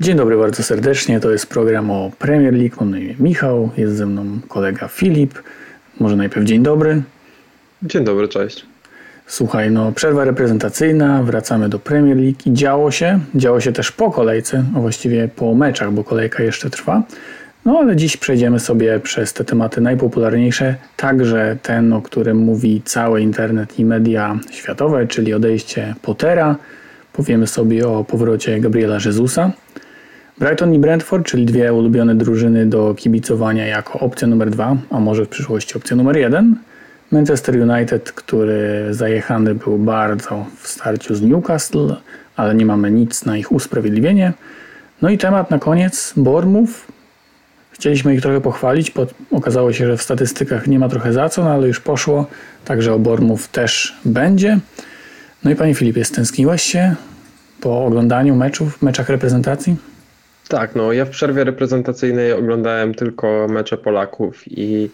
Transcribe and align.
Dzień 0.00 0.16
dobry 0.16 0.36
bardzo 0.36 0.62
serdecznie. 0.62 1.20
To 1.20 1.30
jest 1.30 1.46
program 1.46 1.90
o 1.90 2.10
Premier 2.18 2.54
League. 2.54 2.76
Mam 2.80 2.90
na 2.90 2.98
imię 2.98 3.14
Michał, 3.20 3.70
jest 3.76 3.96
ze 3.96 4.06
mną 4.06 4.24
kolega 4.48 4.88
Filip. 4.88 5.38
Może 6.00 6.16
najpierw 6.16 6.46
dzień 6.46 6.62
dobry. 6.62 7.02
Dzień 7.82 8.04
dobry, 8.04 8.28
cześć. 8.28 8.66
Słuchaj, 9.26 9.70
no 9.70 9.92
przerwa 9.92 10.24
reprezentacyjna, 10.24 11.22
wracamy 11.22 11.68
do 11.68 11.78
Premier 11.78 12.16
League 12.16 12.38
i 12.46 12.52
działo 12.52 12.90
się. 12.90 13.20
Działo 13.34 13.60
się 13.60 13.72
też 13.72 13.92
po 13.92 14.10
kolejce, 14.10 14.64
a 14.76 14.80
właściwie 14.80 15.28
po 15.28 15.54
meczach, 15.54 15.92
bo 15.92 16.04
kolejka 16.04 16.42
jeszcze 16.42 16.70
trwa. 16.70 17.02
No 17.64 17.78
ale 17.78 17.96
dziś 17.96 18.16
przejdziemy 18.16 18.60
sobie 18.60 19.00
przez 19.00 19.32
te 19.32 19.44
tematy 19.44 19.80
najpopularniejsze, 19.80 20.74
także 20.96 21.56
ten, 21.62 21.92
o 21.92 22.02
którym 22.02 22.36
mówi 22.36 22.82
cały 22.84 23.20
internet 23.20 23.78
i 23.78 23.84
media 23.84 24.38
światowe, 24.50 25.06
czyli 25.06 25.34
odejście 25.34 25.94
Pottera. 26.02 26.56
Powiemy 27.12 27.46
sobie 27.46 27.88
o 27.88 28.04
powrocie 28.04 28.60
Gabriela 28.60 28.98
Jezusa. 29.04 29.52
Brighton 30.38 30.74
i 30.74 30.78
Brentford, 30.78 31.26
czyli 31.26 31.46
dwie 31.46 31.72
ulubione 31.72 32.14
drużyny 32.14 32.66
do 32.66 32.94
kibicowania 32.94 33.66
jako 33.66 33.98
opcja 33.98 34.28
numer 34.28 34.50
dwa, 34.50 34.76
a 34.90 35.00
może 35.00 35.24
w 35.24 35.28
przyszłości 35.28 35.76
opcja 35.76 35.96
numer 35.96 36.16
jeden. 36.16 36.56
Manchester 37.10 37.70
United, 37.70 38.12
który 38.12 38.86
zajechany 38.90 39.54
był 39.54 39.78
bardzo 39.78 40.46
w 40.60 40.68
starciu 40.68 41.14
z 41.14 41.22
Newcastle, 41.22 41.96
ale 42.36 42.54
nie 42.54 42.66
mamy 42.66 42.90
nic 42.90 43.24
na 43.24 43.36
ich 43.36 43.52
usprawiedliwienie. 43.52 44.32
No 45.02 45.10
i 45.10 45.18
temat 45.18 45.50
na 45.50 45.58
koniec, 45.58 46.12
Bournemouth. 46.16 46.72
Chcieliśmy 47.70 48.14
ich 48.14 48.22
trochę 48.22 48.40
pochwalić, 48.40 48.90
bo 48.90 49.06
okazało 49.30 49.72
się, 49.72 49.86
że 49.86 49.96
w 49.96 50.02
statystykach 50.02 50.66
nie 50.66 50.78
ma 50.78 50.88
trochę 50.88 51.12
za 51.12 51.28
co, 51.28 51.44
no 51.44 51.50
ale 51.50 51.68
już 51.68 51.80
poszło, 51.80 52.26
także 52.64 52.94
o 52.94 52.98
Bournemouth 52.98 53.48
też 53.52 53.96
będzie. 54.04 54.58
No 55.44 55.50
i 55.50 55.56
panie 55.56 55.74
Filipie, 55.74 56.04
stęskniłeś 56.04 56.62
się 56.62 56.94
po 57.60 57.84
oglądaniu 57.84 58.34
meczów, 58.34 58.82
meczach 58.82 59.08
reprezentacji? 59.08 59.76
Tak, 60.48 60.74
no 60.74 60.92
ja 60.92 61.04
w 61.04 61.10
przerwie 61.10 61.44
reprezentacyjnej 61.44 62.32
oglądałem 62.32 62.94
tylko 62.94 63.46
mecze 63.50 63.76
Polaków 63.78 64.42
i 64.46 64.90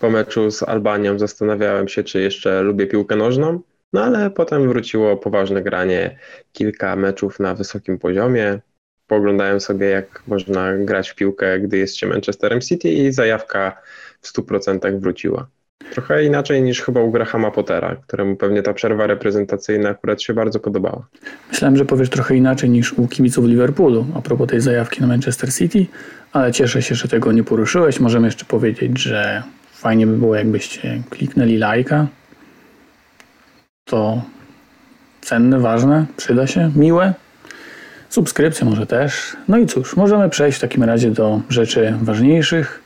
po 0.00 0.10
meczu 0.10 0.50
z 0.50 0.62
Albanią 0.62 1.18
zastanawiałem 1.18 1.88
się, 1.88 2.04
czy 2.04 2.20
jeszcze 2.20 2.62
lubię 2.62 2.86
piłkę 2.86 3.16
nożną. 3.16 3.60
No 3.92 4.04
ale 4.04 4.30
potem 4.30 4.68
wróciło 4.68 5.16
poważne 5.16 5.62
granie, 5.62 6.18
kilka 6.52 6.96
meczów 6.96 7.40
na 7.40 7.54
wysokim 7.54 7.98
poziomie. 7.98 8.60
Pooglądałem 9.06 9.60
sobie, 9.60 9.86
jak 9.86 10.22
można 10.26 10.76
grać 10.76 11.10
w 11.10 11.14
piłkę, 11.14 11.60
gdy 11.60 11.78
jest 11.78 11.96
się 11.96 12.06
Manchesterem 12.06 12.60
City 12.60 12.88
i 12.90 13.12
zajawka 13.12 13.82
w 14.20 14.32
100% 14.32 15.00
wróciła. 15.00 15.48
Trochę 15.94 16.24
inaczej 16.24 16.62
niż 16.62 16.82
chyba 16.82 17.00
u 17.00 17.10
Grahama 17.10 17.50
Pottera, 17.50 17.96
któremu 17.96 18.36
pewnie 18.36 18.62
ta 18.62 18.72
przerwa 18.72 19.06
reprezentacyjna 19.06 19.88
akurat 19.88 20.22
się 20.22 20.34
bardzo 20.34 20.60
podobała. 20.60 21.06
Myślałem, 21.50 21.76
że 21.76 21.84
powiesz 21.84 22.10
trochę 22.10 22.36
inaczej 22.36 22.70
niż 22.70 22.92
u 22.92 23.08
kibiców 23.08 23.44
Liverpoolu 23.44 24.06
a 24.16 24.22
propos 24.22 24.48
tej 24.48 24.60
zajawki 24.60 25.00
na 25.00 25.06
Manchester 25.06 25.54
City, 25.54 25.86
ale 26.32 26.52
cieszę 26.52 26.82
się, 26.82 26.94
że 26.94 27.08
tego 27.08 27.32
nie 27.32 27.44
poruszyłeś. 27.44 28.00
Możemy 28.00 28.26
jeszcze 28.26 28.44
powiedzieć, 28.44 28.98
że 28.98 29.42
fajnie 29.72 30.06
by 30.06 30.16
było, 30.16 30.34
jakbyście 30.34 31.02
kliknęli 31.10 31.56
lajka. 31.58 32.06
To 33.84 34.22
cenne, 35.20 35.60
ważne, 35.60 36.06
przyda 36.16 36.46
się, 36.46 36.70
miłe. 36.76 37.14
Subskrypcja 38.08 38.66
może 38.66 38.86
też. 38.86 39.36
No 39.48 39.58
i 39.58 39.66
cóż, 39.66 39.96
możemy 39.96 40.30
przejść 40.30 40.58
w 40.58 40.60
takim 40.60 40.84
razie 40.84 41.10
do 41.10 41.40
rzeczy 41.48 41.94
ważniejszych. 42.02 42.83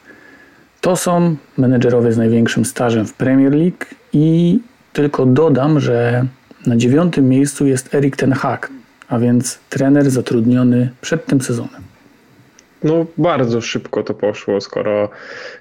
To 0.89 0.97
są 0.97 1.36
menedżerowie 1.58 2.12
z 2.12 2.19
największym 2.19 2.64
stażem 2.64 3.06
w 3.06 3.14
Premier 3.14 3.53
League 3.53 3.84
i 4.12 4.58
tylko 4.92 5.27
dodam, 5.27 5.80
że 5.80 6.25
na 6.67 6.77
dziewiątym 6.77 7.28
miejscu 7.28 7.67
jest 7.67 7.95
Erik 7.95 8.17
Ten 8.17 8.33
Hag, 8.33 8.70
a 9.08 9.19
więc 9.19 9.58
trener 9.69 10.11
zatrudniony 10.11 10.91
przed 11.00 11.27
tym 11.27 11.41
sezonem. 11.41 11.83
No, 12.84 13.06
bardzo 13.19 13.61
szybko 13.61 14.03
to 14.03 14.14
poszło, 14.14 14.61
skoro 14.61 15.11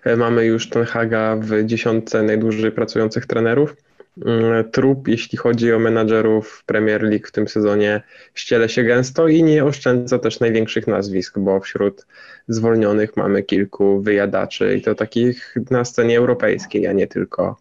e, 0.04 0.16
mamy 0.16 0.46
już 0.46 0.70
Ten 0.70 0.86
Haga 0.86 1.36
w 1.40 1.66
dziesiątce 1.66 2.24
najdłużej 2.24 2.72
pracujących 2.72 3.26
trenerów. 3.26 3.76
Mm, 4.26 4.72
trup, 4.72 5.08
jeśli 5.08 5.38
chodzi 5.38 5.74
o 5.74 5.80
menadżerów 5.80 6.64
Premier 6.66 7.04
League 7.04 7.28
w 7.28 7.32
tym 7.32 7.48
sezonie, 7.48 8.02
ściele 8.34 8.70
się 8.70 8.84
gęsto 8.84 9.28
i 9.28 9.44
nie 9.44 9.66
oszczędza 9.66 10.20
też 10.20 10.40
największych 10.40 10.88
nazwisk, 10.88 11.40
bo 11.40 11.60
wśród 11.60 12.06
zwolnionych 12.48 13.18
mamy 13.18 13.44
kilku 13.44 14.02
wyjadaczy 14.02 14.76
i 14.76 14.82
to 14.82 14.96
takich 14.96 15.56
na 15.72 15.86
scenie 15.86 16.18
europejskiej, 16.18 16.88
a 16.88 16.94
nie 16.94 17.08
tylko 17.08 17.58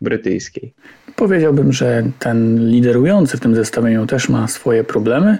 brytyjskiej. 0.00 0.72
Powiedziałbym, 1.16 1.72
że 1.72 2.02
ten 2.18 2.68
liderujący 2.70 3.36
w 3.36 3.40
tym 3.40 3.54
zestawieniu 3.54 4.06
też 4.06 4.28
ma 4.28 4.48
swoje 4.48 4.84
problemy, 4.84 5.38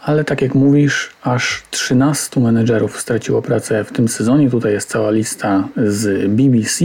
ale 0.00 0.24
tak 0.24 0.42
jak 0.42 0.54
mówisz, 0.54 1.10
aż 1.22 1.62
13 1.70 2.40
menedżerów 2.40 3.00
straciło 3.00 3.42
pracę 3.42 3.84
w 3.84 3.92
tym 3.92 4.08
sezonie. 4.08 4.50
Tutaj 4.50 4.72
jest 4.72 4.88
cała 4.88 5.10
lista 5.10 5.68
z 5.76 6.30
BBC. 6.30 6.84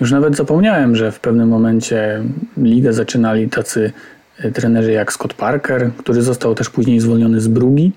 Już 0.00 0.10
nawet 0.10 0.36
zapomniałem, 0.36 0.96
że 0.96 1.12
w 1.12 1.20
pewnym 1.20 1.48
momencie 1.48 2.22
ligę 2.56 2.92
zaczynali 2.92 3.48
tacy 3.48 3.92
e, 4.38 4.50
trenerzy 4.50 4.92
jak 4.92 5.12
Scott 5.12 5.34
Parker, 5.34 5.90
który 5.96 6.22
został 6.22 6.54
też 6.54 6.70
później 6.70 7.00
zwolniony 7.00 7.40
z 7.40 7.48
Brugi, 7.48 7.92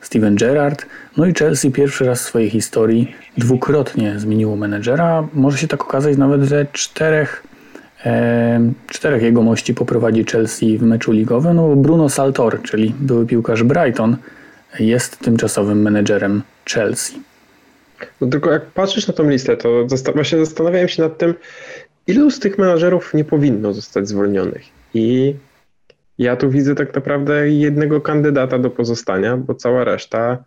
Steven 0.00 0.34
Gerrard. 0.34 0.86
No 1.16 1.26
i 1.26 1.34
Chelsea 1.34 1.70
pierwszy 1.70 2.04
raz 2.04 2.22
w 2.22 2.26
swojej 2.26 2.50
historii 2.50 3.14
dwukrotnie 3.38 4.18
zmieniło 4.18 4.56
menedżera. 4.56 5.28
Może 5.34 5.58
się 5.58 5.68
tak 5.68 5.82
okazać 5.82 6.16
nawet, 6.16 6.42
że 6.42 6.66
czterech 6.72 7.42
czterech 8.86 9.22
jegomości 9.22 9.74
poprowadzi 9.74 10.24
Chelsea 10.24 10.78
w 10.78 10.82
meczu 10.82 11.12
ligowym. 11.12 11.56
No, 11.56 11.76
Bruno 11.76 12.08
Saltor, 12.08 12.62
czyli 12.62 12.94
były 13.00 13.26
piłkarz 13.26 13.62
Brighton, 13.62 14.16
jest 14.78 15.18
tymczasowym 15.18 15.82
menedżerem 15.82 16.42
Chelsea. 16.64 17.29
No 18.20 18.26
tylko 18.26 18.52
jak 18.52 18.66
patrzysz 18.66 19.06
na 19.06 19.14
tą 19.14 19.28
listę, 19.28 19.56
to 19.56 19.86
właśnie 20.14 20.38
zastanawiałem 20.38 20.88
się 20.88 21.02
nad 21.02 21.18
tym, 21.18 21.34
ilu 22.06 22.30
z 22.30 22.40
tych 22.40 22.58
menedżerów 22.58 23.14
nie 23.14 23.24
powinno 23.24 23.72
zostać 23.72 24.08
zwolnionych. 24.08 24.62
I 24.94 25.34
ja 26.18 26.36
tu 26.36 26.50
widzę 26.50 26.74
tak 26.74 26.94
naprawdę 26.94 27.48
jednego 27.48 28.00
kandydata 28.00 28.58
do 28.58 28.70
pozostania, 28.70 29.36
bo 29.36 29.54
cała 29.54 29.84
reszta 29.84 30.38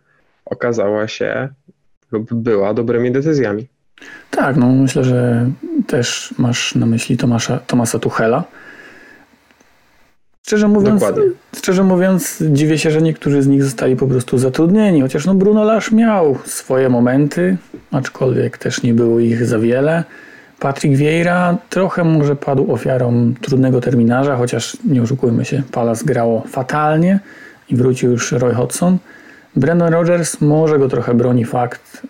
okazała 0.44 1.08
się 1.08 1.48
lub 2.12 2.34
była 2.34 2.74
dobrymi 2.74 3.12
decyzjami. 3.12 3.66
Tak, 4.30 4.56
no 4.56 4.68
myślę, 4.68 5.04
że 5.04 5.50
też 5.86 6.34
masz 6.38 6.74
na 6.74 6.86
myśli 6.86 7.16
Tomasza, 7.16 7.58
Tomasa 7.58 7.98
Tuchela. 7.98 8.44
Szczerze 10.46 10.68
mówiąc, 10.68 11.04
szczerze 11.56 11.84
mówiąc, 11.84 12.42
dziwię 12.50 12.78
się, 12.78 12.90
że 12.90 13.02
niektórzy 13.02 13.42
z 13.42 13.46
nich 13.46 13.64
zostali 13.64 13.96
po 13.96 14.06
prostu 14.06 14.38
zatrudnieni, 14.38 15.00
chociaż 15.00 15.26
no 15.26 15.34
Bruno 15.34 15.64
Lasz 15.64 15.92
miał 15.92 16.38
swoje 16.44 16.88
momenty, 16.88 17.56
aczkolwiek 17.92 18.58
też 18.58 18.82
nie 18.82 18.94
było 18.94 19.20
ich 19.20 19.46
za 19.46 19.58
wiele. 19.58 20.04
Patrick 20.60 20.96
Vieira 20.96 21.56
trochę 21.70 22.04
może 22.04 22.36
padł 22.36 22.72
ofiarą 22.72 23.34
trudnego 23.40 23.80
terminarza, 23.80 24.36
chociaż 24.36 24.76
nie 24.84 25.02
oszukujmy 25.02 25.44
się, 25.44 25.62
Palace 25.72 26.04
grało 26.04 26.42
fatalnie 26.48 27.20
i 27.68 27.76
wrócił 27.76 28.10
już 28.10 28.32
Roy 28.32 28.54
Hodgson. 28.54 28.98
Brandon 29.56 29.92
Rogers 29.92 30.40
może 30.40 30.78
go 30.78 30.88
trochę 30.88 31.14
broni 31.14 31.44
fakt, 31.44 32.02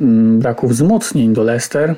Mm, 0.00 0.38
braku 0.38 0.68
wzmocnień 0.68 1.32
do 1.32 1.42
Leicester. 1.42 1.94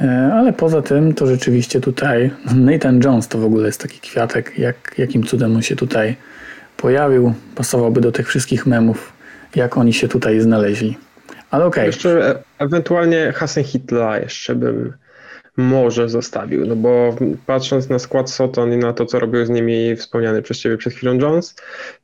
E, 0.00 0.30
ale 0.34 0.52
poza 0.52 0.82
tym 0.82 1.14
to 1.14 1.26
rzeczywiście 1.26 1.80
tutaj 1.80 2.30
Nathan 2.54 3.00
Jones 3.04 3.28
to 3.28 3.38
w 3.38 3.44
ogóle 3.44 3.66
jest 3.66 3.80
taki 3.80 4.00
kwiatek, 4.00 4.58
jak, 4.58 4.94
jakim 4.98 5.22
cudem 5.22 5.56
on 5.56 5.62
się 5.62 5.76
tutaj 5.76 6.16
pojawił. 6.76 7.34
Pasowałby 7.54 8.00
do 8.00 8.12
tych 8.12 8.28
wszystkich 8.28 8.66
memów, 8.66 9.12
jak 9.54 9.76
oni 9.76 9.92
się 9.92 10.08
tutaj 10.08 10.40
znaleźli. 10.40 10.98
Ale 11.50 11.64
okej. 11.64 11.82
Okay. 11.82 11.86
Jeszcze 11.86 12.30
e, 12.30 12.42
ewentualnie 12.58 13.32
Hasen 13.32 13.64
Hitla 13.64 14.18
jeszcze 14.18 14.54
bym 14.54 14.92
może 15.56 16.08
zostawił, 16.08 16.66
no 16.66 16.76
bo 16.76 17.16
patrząc 17.46 17.88
na 17.88 17.98
skład 17.98 18.30
Soton 18.30 18.72
i 18.72 18.76
na 18.76 18.92
to, 18.92 19.06
co 19.06 19.18
robił 19.18 19.46
z 19.46 19.50
nimi 19.50 19.96
wspomniany 19.96 20.42
przez 20.42 20.58
Ciebie 20.58 20.76
przed 20.76 20.92
chwilą 20.92 21.14
Jones, 21.14 21.56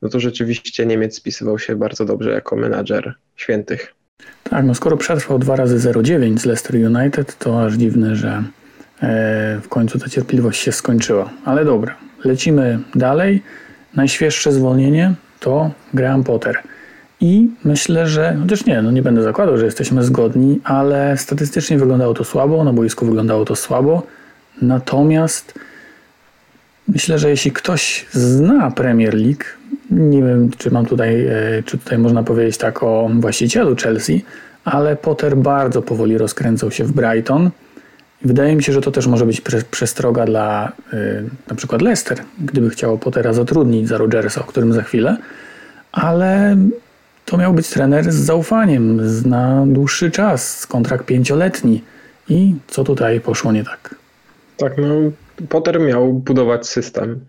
no 0.02 0.08
to 0.08 0.20
rzeczywiście 0.20 0.86
Niemiec 0.86 1.16
spisywał 1.16 1.58
się 1.58 1.76
bardzo 1.76 2.04
dobrze 2.04 2.30
jako 2.30 2.56
menadżer 2.56 3.14
świętych. 3.36 3.94
Tak, 4.50 4.64
no 4.64 4.74
skoro 4.74 4.96
przetrwał 4.96 5.38
dwa 5.38 5.56
razy 5.56 5.92
0,9 5.92 6.38
z 6.38 6.44
Leicester 6.44 6.76
United, 6.76 7.38
to 7.38 7.64
aż 7.64 7.74
dziwne, 7.74 8.16
że 8.16 8.28
e, 8.28 8.42
w 9.62 9.68
końcu 9.68 9.98
ta 9.98 10.08
cierpliwość 10.08 10.62
się 10.62 10.72
skończyła. 10.72 11.30
Ale 11.44 11.64
dobra, 11.64 11.94
lecimy 12.24 12.78
dalej. 12.94 13.42
Najświeższe 13.94 14.52
zwolnienie 14.52 15.14
to 15.40 15.70
Graham 15.94 16.24
Potter. 16.24 16.58
I 17.20 17.48
myślę, 17.64 18.06
że, 18.06 18.36
chociaż 18.42 18.66
nie, 18.66 18.82
no 18.82 18.90
nie 18.90 19.02
będę 19.02 19.22
zakładał, 19.22 19.58
że 19.58 19.64
jesteśmy 19.64 20.04
zgodni, 20.04 20.60
ale 20.64 21.16
statystycznie 21.16 21.78
wyglądało 21.78 22.14
to 22.14 22.24
słabo, 22.24 22.64
na 22.64 22.72
boisku 22.72 23.06
wyglądało 23.06 23.44
to 23.44 23.56
słabo. 23.56 24.02
Natomiast 24.62 25.54
myślę, 26.88 27.18
że 27.18 27.30
jeśli 27.30 27.52
ktoś 27.52 28.06
zna 28.12 28.70
Premier 28.70 29.14
League, 29.14 29.44
nie 29.90 30.22
wiem, 30.22 30.50
czy 30.58 30.70
mam 30.70 30.86
tutaj, 30.86 31.26
e, 31.26 31.62
czy 31.64 31.78
tutaj 31.78 31.98
można 31.98 32.22
powiedzieć 32.22 32.58
tak 32.58 32.82
o 32.82 33.10
właścicielu 33.14 33.76
Chelsea, 33.76 34.24
ale 34.64 34.96
Potter 34.96 35.36
bardzo 35.36 35.82
powoli 35.82 36.18
rozkręcał 36.18 36.70
się 36.70 36.84
w 36.84 36.92
Brighton. 36.92 37.50
Wydaje 38.24 38.56
mi 38.56 38.62
się, 38.62 38.72
że 38.72 38.80
to 38.80 38.90
też 38.90 39.06
może 39.06 39.26
być 39.26 39.42
przestroga 39.70 40.26
dla 40.26 40.72
yy, 40.92 41.24
na 41.48 41.56
przykład 41.56 41.82
Leicester, 41.82 42.18
gdyby 42.40 42.70
chciało 42.70 42.98
Pottera 42.98 43.32
zatrudnić 43.32 43.88
za 43.88 43.98
Rogersa, 43.98 44.40
o 44.40 44.44
którym 44.44 44.72
za 44.72 44.82
chwilę, 44.82 45.16
ale 45.92 46.56
to 47.24 47.36
miał 47.36 47.52
być 47.52 47.68
trener 47.68 48.12
z 48.12 48.16
zaufaniem, 48.16 49.00
na 49.28 49.64
dłuższy 49.66 50.10
czas, 50.10 50.66
kontrakt 50.66 51.06
pięcioletni. 51.06 51.82
I 52.28 52.54
co 52.68 52.84
tutaj 52.84 53.20
poszło 53.20 53.52
nie 53.52 53.64
tak? 53.64 53.94
Tak, 54.56 54.72
no 54.78 54.94
Potter 55.48 55.80
miał 55.80 56.12
budować 56.12 56.68
system. 56.68 57.20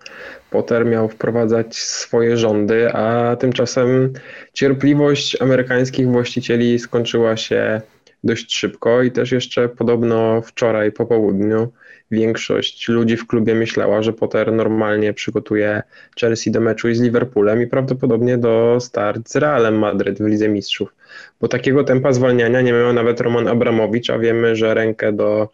Potter 0.51 0.85
miał 0.85 1.09
wprowadzać 1.09 1.75
swoje 1.75 2.37
rządy, 2.37 2.93
a 2.93 3.35
tymczasem 3.35 4.13
cierpliwość 4.53 5.41
amerykańskich 5.41 6.07
właścicieli 6.07 6.79
skończyła 6.79 7.37
się 7.37 7.81
dość 8.23 8.55
szybko 8.55 9.03
i 9.03 9.11
też 9.11 9.31
jeszcze 9.31 9.69
podobno 9.69 10.41
wczoraj 10.41 10.91
po 10.91 11.05
południu 11.05 11.71
większość 12.11 12.89
ludzi 12.89 13.17
w 13.17 13.27
klubie 13.27 13.55
myślała, 13.55 14.01
że 14.01 14.13
Potter 14.13 14.53
normalnie 14.53 15.13
przygotuje 15.13 15.81
Chelsea 16.19 16.51
do 16.51 16.61
meczu 16.61 16.93
z 16.93 17.01
Liverpoolem 17.01 17.61
i 17.61 17.67
prawdopodobnie 17.67 18.37
do 18.37 18.77
start 18.79 19.29
z 19.29 19.35
Realem 19.35 19.79
Madryt 19.79 20.21
w 20.21 20.25
Lidze 20.25 20.49
Mistrzów. 20.49 20.93
Bo 21.41 21.47
takiego 21.47 21.83
tempa 21.83 22.13
zwalniania 22.13 22.61
nie 22.61 22.73
miał 22.73 22.93
nawet 22.93 23.21
Roman 23.21 23.47
Abramowicz, 23.47 24.09
a 24.09 24.19
wiemy, 24.19 24.55
że 24.55 24.73
rękę 24.73 25.13
do 25.13 25.49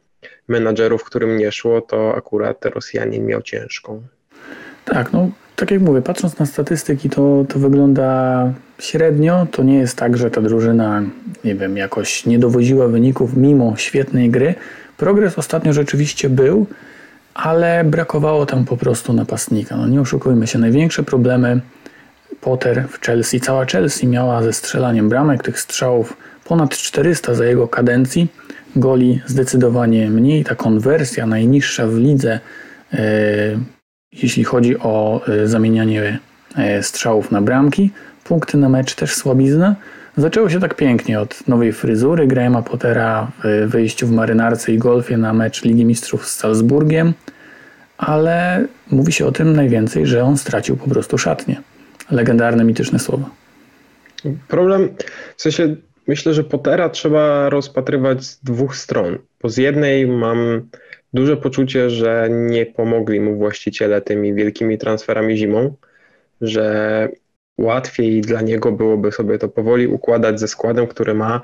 menadżerów, 0.47 1.03
którym 1.03 1.37
nie 1.37 1.51
szło, 1.51 1.81
to 1.81 2.15
akurat 2.15 2.65
Rosjanin 2.65 3.25
miał 3.25 3.41
ciężką. 3.41 4.03
Tak, 4.93 5.13
no 5.13 5.29
tak 5.55 5.71
jak 5.71 5.81
mówię, 5.81 6.01
patrząc 6.01 6.39
na 6.39 6.45
statystyki, 6.45 7.09
to, 7.09 7.45
to 7.49 7.59
wygląda 7.59 8.51
średnio. 8.79 9.47
To 9.51 9.63
nie 9.63 9.77
jest 9.77 9.97
tak, 9.97 10.17
że 10.17 10.31
ta 10.31 10.41
drużyna, 10.41 11.01
nie 11.43 11.55
wiem, 11.55 11.77
jakoś 11.77 12.25
nie 12.25 12.39
dowoziła 12.39 12.87
wyników 12.87 13.37
mimo 13.37 13.75
świetnej 13.75 14.29
gry. 14.29 14.55
Progres 14.97 15.39
ostatnio 15.39 15.73
rzeczywiście 15.73 16.29
był, 16.29 16.67
ale 17.33 17.83
brakowało 17.83 18.45
tam 18.45 18.65
po 18.65 18.77
prostu 18.77 19.13
napastnika. 19.13 19.77
No 19.77 19.87
nie 19.87 20.01
oszukujmy 20.01 20.47
się, 20.47 20.59
największe 20.59 21.03
problemy 21.03 21.61
Potter 22.41 22.87
w 22.89 23.01
Chelsea, 23.01 23.39
cała 23.39 23.65
Chelsea 23.65 24.07
miała 24.07 24.43
ze 24.43 24.53
strzelaniem 24.53 25.09
bramek, 25.09 25.43
tych 25.43 25.59
strzałów 25.59 26.17
ponad 26.45 26.69
400 26.69 27.33
za 27.33 27.45
jego 27.45 27.67
kadencji, 27.67 28.27
goli 28.75 29.21
zdecydowanie 29.25 30.09
mniej. 30.09 30.43
Ta 30.43 30.55
konwersja 30.55 31.25
najniższa 31.25 31.87
w 31.87 31.97
lidze, 31.97 32.39
e, 32.93 32.97
jeśli 34.13 34.43
chodzi 34.43 34.79
o 34.79 35.21
e, 35.27 35.47
zamienianie 35.47 36.19
e, 36.57 36.83
strzałów 36.83 37.31
na 37.31 37.41
bramki. 37.41 37.91
Punkty 38.23 38.57
na 38.57 38.69
mecz 38.69 38.95
też 38.95 39.15
słabizna. 39.15 39.75
Zaczęło 40.17 40.49
się 40.49 40.59
tak 40.59 40.75
pięknie 40.75 41.19
od 41.19 41.47
nowej 41.47 41.73
fryzury 41.73 42.27
Grahama 42.27 42.61
Pottera 42.61 43.31
w 43.43 43.67
wyjściu 43.67 44.07
w 44.07 44.11
marynarce 44.11 44.71
i 44.71 44.77
golfie 44.77 45.17
na 45.17 45.33
mecz 45.33 45.63
Ligi 45.63 45.85
Mistrzów 45.85 46.27
z 46.27 46.35
Salzburgiem, 46.35 47.13
ale 47.97 48.65
mówi 48.91 49.11
się 49.11 49.25
o 49.25 49.31
tym 49.31 49.55
najwięcej, 49.55 50.05
że 50.05 50.23
on 50.23 50.37
stracił 50.37 50.77
po 50.77 50.89
prostu 50.89 51.17
szatnię. 51.17 51.61
Legendarne, 52.11 52.63
mityczne 52.63 52.99
słowa. 52.99 53.29
Problem, 54.47 54.89
w 55.37 55.41
sensie 55.41 55.75
myślę, 56.07 56.33
że 56.33 56.43
Pottera 56.43 56.89
trzeba 56.89 57.49
rozpatrywać 57.49 58.25
z 58.25 58.43
dwóch 58.43 58.75
stron. 58.75 59.17
Bo 59.41 59.49
z 59.49 59.57
jednej 59.57 60.07
mam 60.07 60.61
duże 61.17 61.37
poczucie, 61.37 61.89
że 61.89 62.27
nie 62.31 62.65
pomogli 62.65 63.19
mu 63.19 63.35
właściciele 63.35 64.01
tymi 64.01 64.33
wielkimi 64.33 64.77
transferami 64.77 65.37
zimą, 65.37 65.75
że 66.41 67.09
łatwiej 67.57 68.21
dla 68.21 68.41
niego 68.41 68.71
byłoby 68.71 69.11
sobie 69.11 69.37
to 69.37 69.49
powoli 69.49 69.87
układać 69.87 70.39
ze 70.39 70.47
składem, 70.47 70.87
który 70.87 71.13
ma 71.13 71.41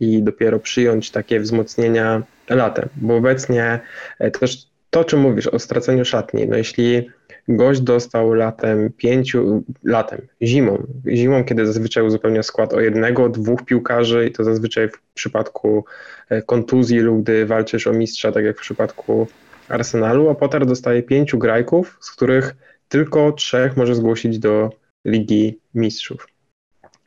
i 0.00 0.22
dopiero 0.22 0.58
przyjąć 0.58 1.10
takie 1.10 1.40
wzmocnienia 1.40 2.22
latem, 2.50 2.88
bo 2.96 3.16
obecnie 3.16 3.80
e, 4.18 4.30
też 4.30 4.66
to, 4.90 5.04
czym 5.04 5.20
mówisz, 5.20 5.46
o 5.46 5.58
straceniu 5.58 6.04
szatni, 6.04 6.48
no 6.48 6.56
jeśli 6.56 7.10
gość 7.48 7.80
dostał 7.80 8.32
latem 8.32 8.92
pięciu, 8.92 9.64
latem, 9.84 10.20
zimą, 10.42 10.86
zimą, 11.06 11.44
kiedy 11.44 11.66
zazwyczaj 11.66 12.04
uzupełnia 12.04 12.42
skład 12.42 12.74
o 12.74 12.80
jednego, 12.80 13.28
dwóch 13.28 13.64
piłkarzy 13.64 14.26
i 14.26 14.32
to 14.32 14.44
zazwyczaj 14.44 14.88
w 14.88 15.02
przypadku 15.14 15.84
e, 16.28 16.42
kontuzji 16.42 16.98
lub 16.98 17.22
gdy 17.22 17.46
walczysz 17.46 17.86
o 17.86 17.92
mistrza, 17.92 18.32
tak 18.32 18.44
jak 18.44 18.58
w 18.58 18.60
przypadku 18.60 19.26
Arsenalu, 19.68 20.28
a 20.30 20.34
Potter 20.34 20.66
dostaje 20.66 21.02
pięciu 21.02 21.38
grajków, 21.38 21.98
z 22.00 22.10
których 22.10 22.54
tylko 22.88 23.32
trzech 23.32 23.76
może 23.76 23.94
zgłosić 23.94 24.38
do 24.38 24.70
Ligi 25.04 25.58
Mistrzów. 25.74 26.28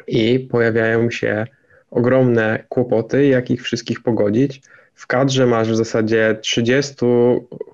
I 0.07 0.39
pojawiają 0.39 1.11
się 1.11 1.45
ogromne 1.91 2.63
kłopoty, 2.69 3.27
jak 3.27 3.51
ich 3.51 3.63
wszystkich 3.63 4.03
pogodzić. 4.03 4.61
W 4.95 5.07
kadrze 5.07 5.45
masz 5.45 5.71
w 5.71 5.75
zasadzie 5.75 6.37
30 6.41 6.95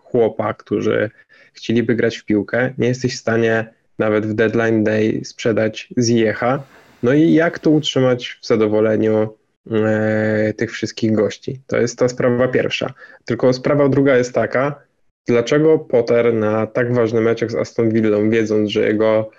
chłopa, 0.04 0.54
którzy 0.54 1.09
chcieliby 1.53 1.95
grać 1.95 2.17
w 2.17 2.25
piłkę. 2.25 2.73
Nie 2.77 2.88
jesteś 2.88 3.15
w 3.15 3.19
stanie 3.19 3.73
nawet 4.00 4.25
w 4.25 4.33
deadline 4.33 4.83
day 4.83 5.21
sprzedać 5.23 5.89
Ziecha. 6.01 6.63
No 7.03 7.13
i 7.13 7.33
jak 7.33 7.59
to 7.59 7.69
utrzymać 7.69 8.39
w 8.41 8.47
zadowoleniu 8.47 9.38
e, 9.71 10.53
tych 10.53 10.71
wszystkich 10.71 11.11
gości? 11.11 11.61
To 11.67 11.77
jest 11.77 12.00
ta 12.00 12.09
sprawa 12.09 12.47
pierwsza. 12.47 12.94
Tylko 13.25 13.53
sprawa 13.53 13.89
druga 13.89 14.17
jest 14.17 14.33
taka, 14.33 14.79
dlaczego 15.27 15.79
Potter 15.79 16.33
na 16.33 16.67
tak 16.67 16.94
ważnym 16.94 17.23
meczach 17.23 17.51
z 17.51 17.56
Aston 17.56 17.89
Villą, 17.89 18.29
wiedząc, 18.29 18.69
że 18.69 18.88
jego 18.88 19.29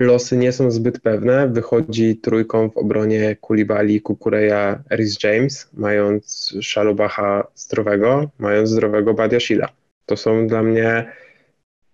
losy 0.00 0.36
nie 0.36 0.52
są 0.52 0.70
zbyt 0.70 1.00
pewne. 1.00 1.48
Wychodzi 1.48 2.16
trójką 2.16 2.70
w 2.70 2.76
obronie 2.76 3.36
Kulibali, 3.40 4.00
Kukureja, 4.00 4.82
Rhys 4.90 5.22
James, 5.22 5.70
mając 5.74 6.54
Szalobacha 6.60 7.46
zdrowego, 7.54 8.30
mając 8.38 8.68
zdrowego 8.68 9.14
Badiashila. 9.14 9.68
To 10.06 10.16
są 10.16 10.46
dla 10.46 10.62
mnie 10.62 11.12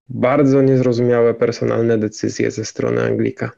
bardzo 0.09 0.63
niezrozumiałe 0.63 1.35
personalne 1.35 1.99
decyzje 1.99 2.51
ze 2.51 2.65
strony 2.65 3.03
Anglika. 3.03 3.51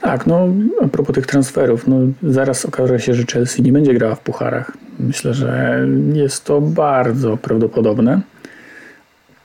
Tak, 0.00 0.26
no 0.26 0.48
a 0.82 0.88
propos 0.88 1.14
tych 1.14 1.26
transferów, 1.26 1.86
no 1.88 1.96
zaraz 2.22 2.66
okaże 2.66 3.00
się, 3.00 3.14
że 3.14 3.24
Chelsea 3.32 3.62
nie 3.62 3.72
będzie 3.72 3.94
grała 3.94 4.14
w 4.14 4.20
pucharach. 4.20 4.72
Myślę, 5.00 5.34
że 5.34 5.86
jest 6.12 6.44
to 6.44 6.60
bardzo 6.60 7.36
prawdopodobne. 7.36 8.20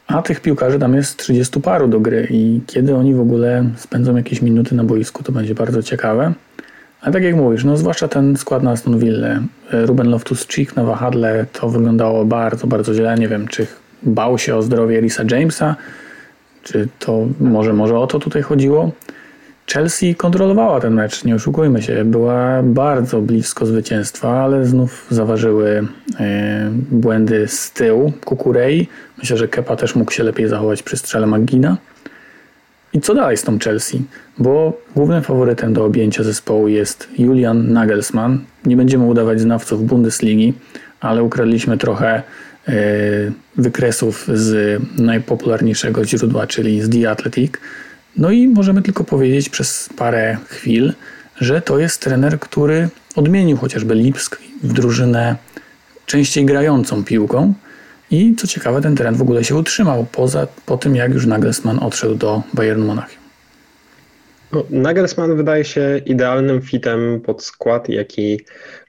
A 0.07 0.21
tych 0.21 0.39
piłkarzy 0.39 0.79
tam 0.79 0.95
jest 0.95 1.17
30 1.17 1.61
paru 1.61 1.87
do 1.87 1.99
gry 1.99 2.27
i 2.29 2.61
kiedy 2.67 2.95
oni 2.95 3.13
w 3.13 3.19
ogóle 3.19 3.69
spędzą 3.77 4.15
jakieś 4.15 4.41
minuty 4.41 4.75
na 4.75 4.83
boisku, 4.83 5.23
to 5.23 5.31
będzie 5.31 5.55
bardzo 5.55 5.83
ciekawe. 5.83 6.33
Ale 7.01 7.13
tak 7.13 7.23
jak 7.23 7.35
mówisz, 7.35 7.63
no 7.63 7.77
zwłaszcza 7.77 8.07
ten 8.07 8.37
skład 8.37 8.63
na 8.63 8.71
Aston 8.71 8.99
Villa, 8.99 9.39
Ruben 9.71 10.07
Loftus-Cheek 10.07 10.75
na 10.75 10.83
wahadle, 10.83 11.45
to 11.53 11.69
wyglądało 11.69 12.25
bardzo, 12.25 12.67
bardzo 12.67 12.93
źle. 12.93 13.15
Nie 13.15 13.27
wiem, 13.27 13.47
czy 13.47 13.67
bał 14.05 14.37
się 14.37 14.55
o 14.55 14.61
zdrowie 14.61 15.01
Risa 15.01 15.23
Jamesa, 15.31 15.75
czy 16.63 16.87
to 16.99 17.27
może, 17.39 17.73
może 17.73 17.99
o 17.99 18.07
to 18.07 18.19
tutaj 18.19 18.41
chodziło. 18.41 18.91
Chelsea 19.67 20.15
kontrolowała 20.15 20.79
ten 20.79 20.93
mecz, 20.93 21.23
nie 21.23 21.35
oszukujmy 21.35 21.81
się. 21.81 22.05
Była 22.05 22.63
bardzo 22.63 23.21
blisko 23.21 23.65
zwycięstwa, 23.65 24.43
ale 24.43 24.65
znów 24.65 25.07
zaważyły 25.09 25.87
e, 26.19 26.69
błędy 26.91 27.47
z 27.47 27.71
tyłu 27.71 28.13
Kukurei. 28.25 28.87
Myślę, 29.17 29.37
że 29.37 29.47
Kepa 29.47 29.75
też 29.75 29.95
mógł 29.95 30.11
się 30.11 30.23
lepiej 30.23 30.47
zachować 30.47 30.83
przy 30.83 30.97
strzale 30.97 31.27
Magina. 31.27 31.77
I 32.93 33.01
co 33.01 33.15
dalej 33.15 33.37
z 33.37 33.43
tą 33.43 33.59
Chelsea? 33.59 34.01
Bo 34.37 34.73
głównym 34.95 35.23
faworytem 35.23 35.73
do 35.73 35.85
objęcia 35.85 36.23
zespołu 36.23 36.67
jest 36.67 37.07
Julian 37.17 37.73
Nagelsmann. 37.73 38.39
Nie 38.65 38.77
będziemy 38.77 39.05
udawać 39.05 39.41
znawców 39.41 39.85
Bundesligi, 39.85 40.53
ale 40.99 41.23
ukradliśmy 41.23 41.77
trochę 41.77 42.23
wykresów 43.57 44.27
z 44.33 44.81
najpopularniejszego 44.99 46.05
źródła, 46.05 46.47
czyli 46.47 46.81
z 46.81 46.89
The 46.89 47.09
Athletic. 47.09 47.51
No 48.17 48.31
i 48.31 48.47
możemy 48.47 48.81
tylko 48.81 49.03
powiedzieć 49.03 49.49
przez 49.49 49.89
parę 49.97 50.37
chwil, 50.47 50.93
że 51.41 51.61
to 51.61 51.79
jest 51.79 52.01
trener, 52.01 52.39
który 52.39 52.89
odmienił 53.15 53.57
chociażby 53.57 53.95
Lipsk 53.95 54.41
w 54.63 54.73
drużynę 54.73 55.35
częściej 56.05 56.45
grającą 56.45 57.03
piłką. 57.03 57.53
I 58.11 58.35
co 58.35 58.47
ciekawe, 58.47 58.81
ten 58.81 58.95
trend 58.95 59.17
w 59.17 59.21
ogóle 59.21 59.43
się 59.43 59.55
utrzymał 59.55 60.05
poza, 60.11 60.47
po 60.65 60.77
tym, 60.77 60.95
jak 60.95 61.13
już 61.13 61.25
Nagelsmann 61.25 61.79
odszedł 61.79 62.15
do 62.15 62.43
Bayernu 62.53 62.85
Monachium. 62.85 63.23
No, 64.51 64.63
Nagelsmann 64.69 65.37
wydaje 65.37 65.65
się 65.65 66.01
idealnym 66.05 66.61
fitem 66.61 67.21
pod 67.21 67.43
skład, 67.43 67.89
jaki 67.89 68.39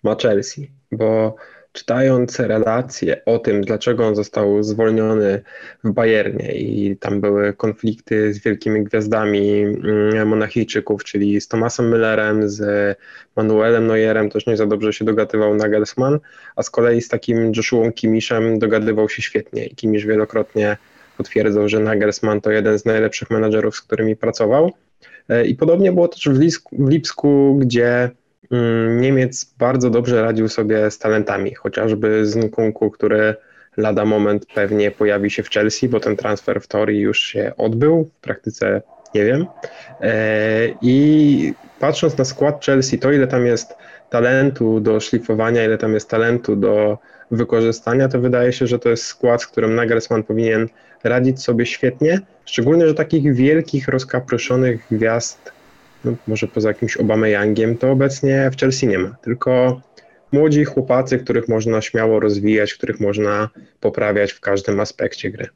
ma 0.02 0.16
Chelsea, 0.16 0.70
bo 0.92 1.36
czytając 1.74 2.40
relacje 2.40 3.24
o 3.24 3.38
tym, 3.38 3.60
dlaczego 3.60 4.06
on 4.06 4.16
został 4.16 4.62
zwolniony 4.62 5.42
w 5.84 5.90
Bayernie 5.90 6.52
i 6.52 6.96
tam 6.96 7.20
były 7.20 7.52
konflikty 7.52 8.34
z 8.34 8.38
wielkimi 8.38 8.84
gwiazdami 8.84 9.62
mm, 9.62 10.28
Monachijczyków, 10.28 11.04
czyli 11.04 11.40
z 11.40 11.48
Tomasem 11.48 11.90
Müllerem, 11.90 12.48
z 12.48 12.96
Manuelem 13.36 13.86
Neuerem, 13.86 14.30
też 14.30 14.46
nie 14.46 14.56
za 14.56 14.66
dobrze 14.66 14.92
się 14.92 15.04
dogadywał 15.04 15.54
Nagelsmann, 15.54 16.18
a 16.56 16.62
z 16.62 16.70
kolei 16.70 17.00
z 17.00 17.08
takim 17.08 17.52
Joshuą 17.56 17.92
Kimiszem 17.92 18.58
dogadywał 18.58 19.08
się 19.08 19.22
świetnie 19.22 19.66
i 19.66 19.74
Kimisz 19.74 20.06
wielokrotnie 20.06 20.76
potwierdzał, 21.16 21.68
że 21.68 21.80
Nagelsmann 21.80 22.40
to 22.40 22.50
jeden 22.50 22.78
z 22.78 22.84
najlepszych 22.84 23.30
menadżerów, 23.30 23.76
z 23.76 23.80
którymi 23.80 24.16
pracował. 24.16 24.72
E, 25.28 25.46
I 25.46 25.54
podobnie 25.54 25.92
było 25.92 26.08
też 26.08 26.28
w, 26.28 26.40
Lipsku, 26.40 26.76
w 26.78 26.90
Lipsku 26.90 27.58
gdzie 27.60 28.10
Niemiec 28.96 29.54
bardzo 29.58 29.90
dobrze 29.90 30.22
radził 30.22 30.48
sobie 30.48 30.90
z 30.90 30.98
talentami, 30.98 31.54
chociażby 31.54 32.26
z 32.26 32.36
Nkunku, 32.36 32.90
który 32.90 33.34
lada 33.76 34.04
moment 34.04 34.46
pewnie 34.54 34.90
pojawi 34.90 35.30
się 35.30 35.42
w 35.42 35.50
Chelsea, 35.50 35.88
bo 35.88 36.00
ten 36.00 36.16
transfer 36.16 36.60
w 36.60 36.66
teorii 36.66 37.00
już 37.00 37.20
się 37.20 37.52
odbył, 37.56 38.10
w 38.18 38.20
praktyce 38.20 38.82
nie 39.14 39.24
wiem. 39.24 39.46
E, 40.00 40.68
I 40.82 41.54
patrząc 41.80 42.18
na 42.18 42.24
skład 42.24 42.64
Chelsea, 42.64 42.98
to 42.98 43.12
ile 43.12 43.26
tam 43.26 43.46
jest 43.46 43.74
talentu 44.10 44.80
do 44.80 45.00
szlifowania, 45.00 45.64
ile 45.64 45.78
tam 45.78 45.94
jest 45.94 46.10
talentu 46.10 46.56
do 46.56 46.98
wykorzystania, 47.30 48.08
to 48.08 48.20
wydaje 48.20 48.52
się, 48.52 48.66
że 48.66 48.78
to 48.78 48.88
jest 48.88 49.04
skład, 49.04 49.42
z 49.42 49.46
którym 49.46 49.74
Nagelsmann 49.74 50.22
powinien 50.22 50.68
radzić 51.04 51.42
sobie 51.42 51.66
świetnie, 51.66 52.20
szczególnie, 52.44 52.88
że 52.88 52.94
takich 52.94 53.34
wielkich, 53.34 53.88
rozkapryszonych 53.88 54.86
gwiazd, 54.90 55.52
no 56.04 56.12
może 56.26 56.46
poza 56.46 56.68
jakimś 56.68 56.96
Obameyangiem, 56.96 57.76
to 57.76 57.90
obecnie 57.90 58.50
w 58.52 58.60
Chelsea 58.60 58.86
nie 58.86 58.98
ma, 58.98 59.16
tylko 59.22 59.80
młodzi 60.32 60.64
chłopacy, 60.64 61.18
których 61.18 61.48
można 61.48 61.80
śmiało 61.80 62.20
rozwijać, 62.20 62.74
których 62.74 63.00
można 63.00 63.48
poprawiać 63.80 64.32
w 64.32 64.40
każdym 64.40 64.80
aspekcie 64.80 65.30
gry. 65.30 65.48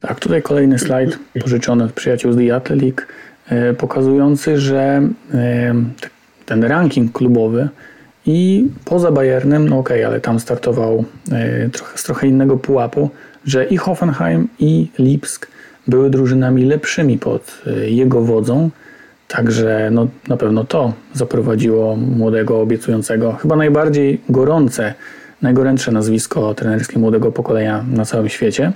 Tak, 0.00 0.20
tutaj 0.20 0.42
kolejny 0.42 0.78
slajd 0.78 1.18
pożyczony 1.40 1.84
od 1.84 1.92
przyjaciół 1.92 2.32
z 2.32 2.36
The 2.36 2.54
Athletic, 2.54 2.96
e, 3.48 3.74
pokazujący, 3.74 4.58
że 4.58 5.08
e, 5.34 5.74
ten 6.46 6.64
ranking 6.64 7.12
klubowy 7.12 7.68
i 8.26 8.68
poza 8.84 9.12
Bayernem, 9.12 9.68
no 9.68 9.78
okej, 9.78 9.96
okay, 9.96 10.06
ale 10.06 10.20
tam 10.20 10.40
startował 10.40 11.04
e, 11.32 11.68
trochę, 11.68 11.98
z 11.98 12.02
trochę 12.02 12.26
innego 12.26 12.56
pułapu, 12.56 13.10
że 13.44 13.64
i 13.64 13.76
Hoffenheim 13.76 14.48
i 14.58 14.88
Lipsk 14.98 15.48
były 15.86 16.10
drużynami 16.10 16.64
lepszymi 16.64 17.18
pod 17.18 17.62
jego 17.86 18.20
wodzą, 18.20 18.70
Także 19.28 19.88
no, 19.92 20.08
na 20.28 20.36
pewno 20.36 20.64
to 20.64 20.92
zaprowadziło 21.12 21.96
młodego, 21.96 22.60
obiecującego, 22.60 23.32
chyba 23.32 23.56
najbardziej 23.56 24.20
gorące, 24.28 24.94
najgorętsze 25.42 25.92
nazwisko 25.92 26.54
trenerskie 26.54 26.98
młodego 26.98 27.32
pokolenia 27.32 27.84
na 27.92 28.04
całym 28.04 28.28
świecie. 28.28 28.72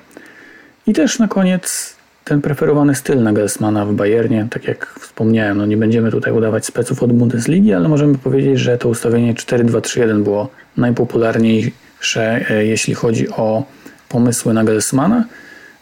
I 0.87 0.93
też 0.93 1.19
na 1.19 1.29
koniec 1.29 1.97
ten 2.25 2.41
preferowany 2.41 2.95
styl 2.95 3.23
Nagelsmana 3.23 3.87
w 3.87 3.93
Bayernie, 3.93 4.47
tak 4.51 4.65
jak 4.65 4.87
wspomniałem, 5.01 5.59
no 5.59 5.67
nie 5.67 5.77
będziemy 5.77 6.11
tutaj 6.11 6.33
udawać 6.33 6.67
speców 6.67 7.03
od 7.03 7.13
Bundesligi, 7.13 7.75
ale 7.75 7.89
możemy 7.89 8.19
powiedzieć, 8.19 8.59
że 8.59 8.79
to 8.79 8.89
ustawienie 8.89 9.35
4-2-3-1 9.35 10.23
było 10.23 10.49
najpopularniejsze, 10.77 12.51
e, 12.51 12.65
jeśli 12.65 12.95
chodzi 12.95 13.29
o 13.29 13.65
pomysły 14.09 14.55
Nagelsmana. 14.55 15.25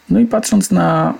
No 0.09 0.19
i 0.19 0.25
patrząc 0.25 0.71
na 0.71 1.13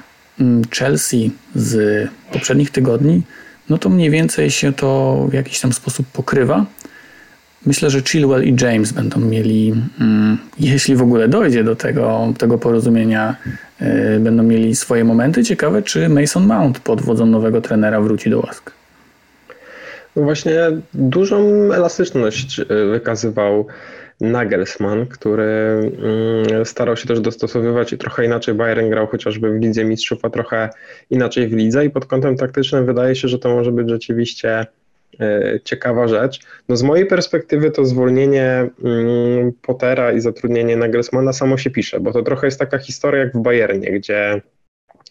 Chelsea 0.72 1.32
z 1.56 2.08
poprzednich 2.32 2.70
tygodni, 2.70 3.22
no 3.70 3.78
to 3.78 3.90
mniej 3.90 4.10
więcej 4.10 4.52
się 4.52 4.74
to 4.74 5.18
w 5.30 5.34
jakiś 5.34 5.60
tam 5.60 5.74
sposób 5.74 6.08
pokrywa. 6.08 6.66
Myślę, 7.66 7.90
że 7.90 8.02
Chilwell 8.02 8.44
i 8.44 8.56
James 8.62 8.92
będą 8.92 9.20
mieli, 9.20 9.74
mm, 10.00 10.38
jeśli 10.60 10.96
w 10.96 11.02
ogóle 11.02 11.28
dojdzie 11.28 11.64
do 11.64 11.76
tego, 11.76 12.34
tego 12.38 12.58
porozumienia, 12.58 13.36
yy, 13.82 14.20
będą 14.20 14.44
mieli 14.44 14.76
swoje 14.76 15.04
momenty. 15.04 15.44
Ciekawe, 15.44 15.82
czy 15.82 16.10
Mason 16.10 16.48
Mount 16.48 16.80
pod 16.80 17.02
wodzą 17.02 17.26
nowego 17.26 17.62
trenera 17.62 18.02
wróci 18.02 18.30
do 18.30 18.40
łask. 18.40 18.72
No 20.16 20.24
właśnie 20.24 20.56
dużą 20.94 21.38
elastyczność 21.74 22.60
y, 22.60 22.66
wykazywał 22.92 23.68
Nagelsmann, 24.22 25.08
który 25.08 25.44
mm, 25.44 26.66
starał 26.66 26.98
się 26.98 27.08
też 27.08 27.20
dostosowywać 27.20 27.94
i 27.94 27.98
trochę 27.98 28.26
inaczej 28.26 28.54
Bayern 28.54 28.90
grał 28.90 29.08
chociażby 29.08 29.52
w 29.52 29.62
Lidze 29.62 29.86
Mistrzów, 29.86 30.26
a 30.26 30.30
trochę 30.30 30.70
inaczej 31.10 31.48
w 31.48 31.54
Lidze 31.54 31.86
i 31.86 31.90
pod 31.90 32.06
kątem 32.06 32.38
taktycznym 32.38 32.86
wydaje 32.86 33.16
się, 33.16 33.28
że 33.28 33.40
to 33.40 33.50
może 33.50 33.72
być 33.72 33.90
rzeczywiście 33.90 34.66
e, 35.20 35.60
ciekawa 35.64 36.08
rzecz. 36.08 36.40
No 36.70 36.76
z 36.76 36.84
mojej 36.84 37.06
perspektywy 37.06 37.72
to 37.72 37.86
zwolnienie 37.86 38.70
mm, 38.84 39.52
Pottera 39.62 40.12
i 40.12 40.22
zatrudnienie 40.22 40.78
Nagelsmana 40.78 41.34
samo 41.34 41.58
się 41.58 41.70
pisze, 41.70 42.00
bo 42.00 42.14
to 42.14 42.22
trochę 42.22 42.48
jest 42.48 42.60
taka 42.60 42.78
historia 42.78 43.20
jak 43.20 43.34
w 43.34 43.42
Bayernie, 43.42 43.92
gdzie 43.92 44.42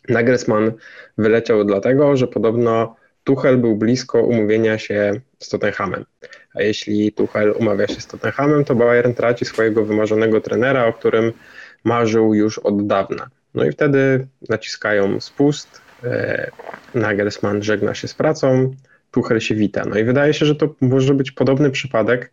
Nagelsmann 0.08 0.72
wyleciał 1.18 1.64
dlatego, 1.64 2.16
że 2.16 2.26
podobno 2.26 2.96
Tuchel 3.30 3.58
był 3.58 3.76
blisko 3.76 4.22
umówienia 4.22 4.78
się 4.78 5.20
z 5.38 5.48
Tottenhamem. 5.48 6.04
A 6.54 6.62
jeśli 6.62 7.12
Tuchel 7.12 7.54
umawia 7.58 7.86
się 7.86 8.00
z 8.00 8.06
Tottenhamem, 8.06 8.64
to 8.64 8.74
Bayern 8.74 9.14
traci 9.14 9.44
swojego 9.44 9.84
wymarzonego 9.84 10.40
trenera, 10.40 10.86
o 10.86 10.92
którym 10.92 11.32
marzył 11.84 12.34
już 12.34 12.58
od 12.58 12.86
dawna. 12.86 13.30
No 13.54 13.64
i 13.64 13.72
wtedy 13.72 14.26
naciskają 14.48 15.20
spust, 15.20 15.80
e, 16.04 16.50
Nagelsmann 16.94 17.62
żegna 17.62 17.94
się 17.94 18.08
z 18.08 18.14
pracą, 18.14 18.74
Tuchel 19.10 19.40
się 19.40 19.54
wita. 19.54 19.84
No 19.84 19.98
i 19.98 20.04
wydaje 20.04 20.34
się, 20.34 20.46
że 20.46 20.54
to 20.54 20.74
może 20.80 21.14
być 21.14 21.32
podobny 21.32 21.70
przypadek 21.70 22.32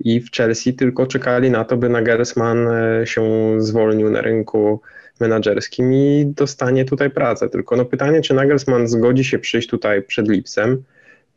i 0.00 0.20
w 0.20 0.30
Chelsea 0.30 0.74
tylko 0.74 1.06
czekali 1.06 1.50
na 1.50 1.64
to, 1.64 1.76
by 1.76 1.88
Nagelsmann 1.88 2.68
e, 2.68 3.06
się 3.06 3.22
zwolnił 3.58 4.10
na 4.10 4.20
rynku 4.20 4.80
menadżerskim 5.22 5.92
i 5.92 6.32
dostanie 6.36 6.84
tutaj 6.84 7.10
pracę. 7.10 7.48
Tylko 7.48 7.76
no 7.76 7.84
pytanie, 7.84 8.20
czy 8.20 8.34
Nagelsmann 8.34 8.88
zgodzi 8.88 9.24
się 9.24 9.38
przyjść 9.38 9.68
tutaj 9.68 10.02
przed 10.02 10.28
Lipsem, 10.28 10.82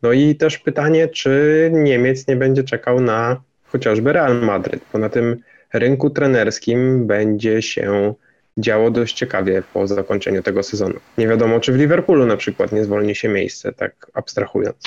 no 0.02 0.12
i 0.12 0.36
też 0.36 0.58
pytanie, 0.58 1.08
czy 1.08 1.70
Niemiec 1.74 2.28
nie 2.28 2.36
będzie 2.36 2.64
czekał 2.64 3.02
na 3.02 3.42
chociażby 3.66 4.14
Real 4.14 4.42
Madryt, 4.42 4.82
bo 4.94 5.00
na 5.00 5.10
tym 5.10 5.38
rynku 5.74 6.10
trenerskim 6.10 7.08
będzie 7.08 7.62
się 7.62 8.14
działo 8.58 8.92
dość 8.92 9.16
ciekawie 9.16 9.64
po 9.74 9.88
zakończeniu 9.88 10.44
tego 10.44 10.64
sezonu. 10.64 11.00
Nie 11.18 11.28
wiadomo, 11.28 11.60
czy 11.60 11.74
w 11.74 11.76
Liverpoolu 11.76 12.26
na 12.26 12.38
przykład 12.38 12.72
nie 12.72 12.84
zwolni 12.84 13.16
się 13.16 13.30
miejsce, 13.30 13.74
tak 13.74 14.12
abstrahując. 14.14 14.78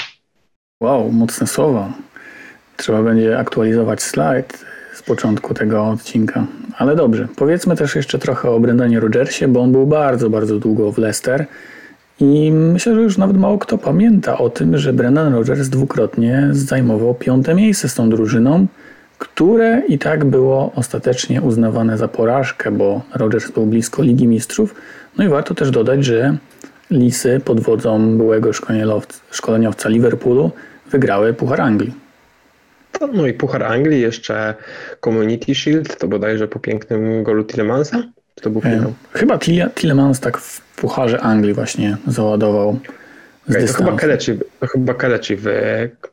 Wow, 0.82 1.12
mocne 1.12 1.46
słowa. 1.46 1.92
Trzeba 2.76 3.02
będzie 3.02 3.38
aktualizować 3.38 4.02
slajd 4.02 4.64
początku 5.08 5.54
tego 5.54 5.84
odcinka. 5.84 6.46
Ale 6.78 6.96
dobrze, 6.96 7.28
powiedzmy 7.36 7.76
też 7.76 7.96
jeszcze 7.96 8.18
trochę 8.18 8.50
o 8.50 8.60
Brendanie 8.60 9.00
Rodgersie, 9.00 9.48
bo 9.48 9.60
on 9.60 9.72
był 9.72 9.86
bardzo, 9.86 10.30
bardzo 10.30 10.58
długo 10.58 10.92
w 10.92 10.98
Leicester 10.98 11.46
i 12.20 12.52
myślę, 12.52 12.94
że 12.94 13.00
już 13.02 13.18
nawet 13.18 13.36
mało 13.36 13.58
kto 13.58 13.78
pamięta 13.78 14.38
o 14.38 14.50
tym, 14.50 14.78
że 14.78 14.92
Brendan 14.92 15.34
Rodgers 15.34 15.68
dwukrotnie 15.68 16.48
zajmował 16.50 17.14
piąte 17.14 17.54
miejsce 17.54 17.88
z 17.88 17.94
tą 17.94 18.10
drużyną, 18.10 18.66
które 19.18 19.82
i 19.88 19.98
tak 19.98 20.24
było 20.24 20.72
ostatecznie 20.74 21.42
uznawane 21.42 21.98
za 21.98 22.08
porażkę, 22.08 22.70
bo 22.70 23.02
Rodgers 23.14 23.50
był 23.50 23.66
blisko 23.66 24.02
Ligi 24.02 24.26
Mistrzów. 24.26 24.74
No 25.18 25.24
i 25.24 25.28
warto 25.28 25.54
też 25.54 25.70
dodać, 25.70 26.04
że 26.04 26.36
Lisy 26.90 27.40
pod 27.44 27.60
wodzą 27.60 28.18
byłego 28.18 28.50
szkoleniowca 29.30 29.88
Liverpoolu 29.88 30.50
wygrały 30.90 31.34
Puchar 31.34 31.60
Anglii. 31.60 32.07
No 33.12 33.26
i 33.26 33.32
Puchar 33.32 33.62
Anglii, 33.62 34.00
jeszcze 34.00 34.54
Community 35.04 35.54
Shield, 35.54 35.98
to 35.98 36.08
bodajże 36.08 36.48
po 36.48 36.58
pięknym 36.58 37.22
golu 37.22 37.44
Tillemansa? 37.44 38.02
To 38.34 38.50
był 38.50 38.60
finał? 38.60 38.92
Chyba 39.12 39.38
Tillemans 39.74 40.20
tak 40.20 40.38
w 40.38 40.60
Pucharze 40.76 41.20
Anglii 41.20 41.54
właśnie 41.54 41.96
załadował 42.06 42.78
okay, 43.50 43.66
to, 43.66 43.72
chyba 43.72 43.96
Kelechi, 43.96 44.32
to 44.60 44.66
chyba 44.66 44.94
Kelechi 44.94 45.36
w 45.36 45.46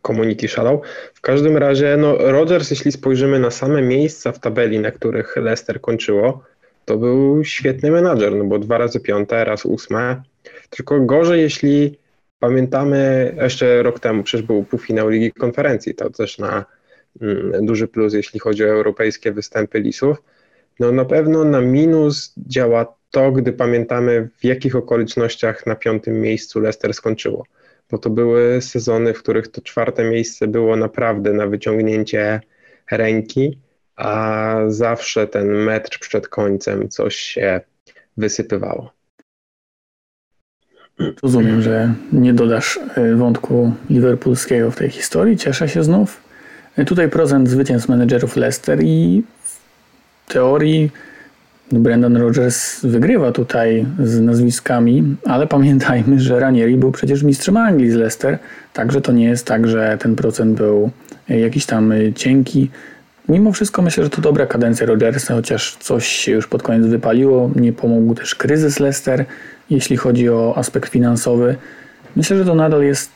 Community 0.01 0.48
szalał. 0.48 0.82
W 1.13 1.22
każdym 1.22 1.58
razie, 1.58 1.98
no 1.98 2.18
Rodgers, 2.18 2.70
jeśli 2.70 2.92
spojrzymy 2.92 3.39
na 3.39 3.51
same 3.51 3.82
miejsca 3.82 4.32
w 4.32 4.39
tabeli, 4.39 4.80
na 4.80 4.92
których 4.92 5.36
Leicester 5.36 5.82
kończyło, 5.82 6.44
to 6.86 6.98
był 6.98 7.44
świetny 7.44 7.92
menadżer, 7.92 8.36
no 8.36 8.44
bo 8.44 8.60
dwa 8.60 8.77
razy 8.77 9.00
piąte, 9.00 9.46
raz 9.46 9.65
ósme. 9.65 10.22
Tylko 10.70 11.01
gorzej, 11.01 11.42
jeśli 11.42 11.98
pamiętamy, 12.39 13.34
jeszcze 13.42 13.84
rok 13.84 14.00
temu 14.00 14.24
przecież 14.24 14.48
był 14.48 14.63
półfinał 14.63 15.10
Ligi 15.10 15.32
Konferencji, 15.32 15.96
to 15.96 16.10
też 16.10 16.38
na 16.38 16.65
duży 17.62 17.88
plus, 17.88 18.13
jeśli 18.13 18.39
chodzi 18.39 18.63
o 18.63 18.67
europejskie 18.67 19.31
występy 19.31 19.79
Lisów. 19.79 20.24
No 20.79 20.91
na 20.91 21.05
pewno 21.05 21.43
na 21.43 21.62
minus 21.62 22.34
działa 22.38 22.95
to, 23.12 23.31
gdy 23.31 23.53
pamiętamy 23.53 24.29
w 24.38 24.45
jakich 24.45 24.75
okolicznościach 24.75 25.65
na 25.65 25.75
piątym 25.75 26.22
miejscu 26.22 26.60
Leicester 26.60 26.93
skończyło. 26.93 27.45
Bo 27.91 27.98
to 27.98 28.10
były 28.10 28.62
sezony, 28.62 29.13
w 29.13 29.19
których 29.19 29.48
to 29.48 29.62
czwarte 29.62 30.03
miejsce 30.03 30.48
było 30.48 30.75
naprawdę 30.75 31.34
na 31.34 31.48
wyciągnięcie 31.48 32.41
ręki, 32.91 33.60
a 33.95 34.55
zawsze 34.67 35.27
ten 35.27 35.48
metr 35.48 36.00
przed 36.00 36.27
końcem 36.27 36.89
coś 36.89 37.15
się 37.15 37.62
wysypywało. 38.17 38.91
Rozumiem, 41.24 41.62
że 41.62 41.93
nie 42.13 42.34
dodasz 42.34 42.79
e, 42.95 43.15
wątku 43.15 43.74
liverpoolskiego 43.89 44.72
w 44.72 44.75
tej 44.75 44.89
historii. 44.89 45.38
Cieszę 45.38 45.69
się 45.69 45.84
znów. 45.84 46.25
Tutaj 46.86 47.10
procent 47.10 47.50
zwycięstw 47.50 47.89
menedżerów 47.89 48.36
Leicester 48.36 48.79
i 48.84 49.24
w 49.44 50.34
teorii 50.34 50.91
Brandon 51.72 52.17
Rogers 52.17 52.86
wygrywa 52.86 53.32
tutaj 53.32 53.86
z 54.03 54.22
nazwiskami, 54.22 55.15
ale 55.25 55.48
pamiętajmy, 55.48 56.20
że 56.20 56.39
Ranieri 56.39 56.77
był 56.77 56.91
przecież 56.91 57.24
mistrzem 57.24 57.58
Anglii 57.58 57.91
z 57.91 57.96
Leicester, 57.96 58.39
także 58.74 59.01
to 59.01 59.12
nie 59.12 59.25
jest 59.25 59.46
tak, 59.46 59.67
że 59.67 59.98
ten 60.00 60.15
procent 60.15 60.58
był 60.58 60.89
jakiś 61.29 61.65
tam 61.65 61.94
cienki. 62.15 62.70
Mimo 63.29 63.51
wszystko 63.51 63.82
myślę, 63.82 64.03
że 64.03 64.10
to 64.10 64.22
dobra 64.22 64.46
kadencja 64.46 64.88
Rogersa, 64.88 65.34
chociaż 65.34 65.77
coś 65.79 66.08
się 66.08 66.32
już 66.32 66.48
pod 66.48 66.63
koniec 66.63 66.86
wypaliło. 66.88 67.51
Nie 67.55 67.74
pomógł 67.74 68.15
też 68.15 68.36
kryzys 68.36 68.79
Leicester, 68.79 69.25
jeśli 69.70 69.98
chodzi 69.98 70.29
o 70.29 70.53
aspekt 70.58 70.91
finansowy. 70.91 71.55
Myślę, 72.15 72.38
że 72.38 72.46
to 72.46 72.55
nadal 72.55 72.84
jest 72.84 73.14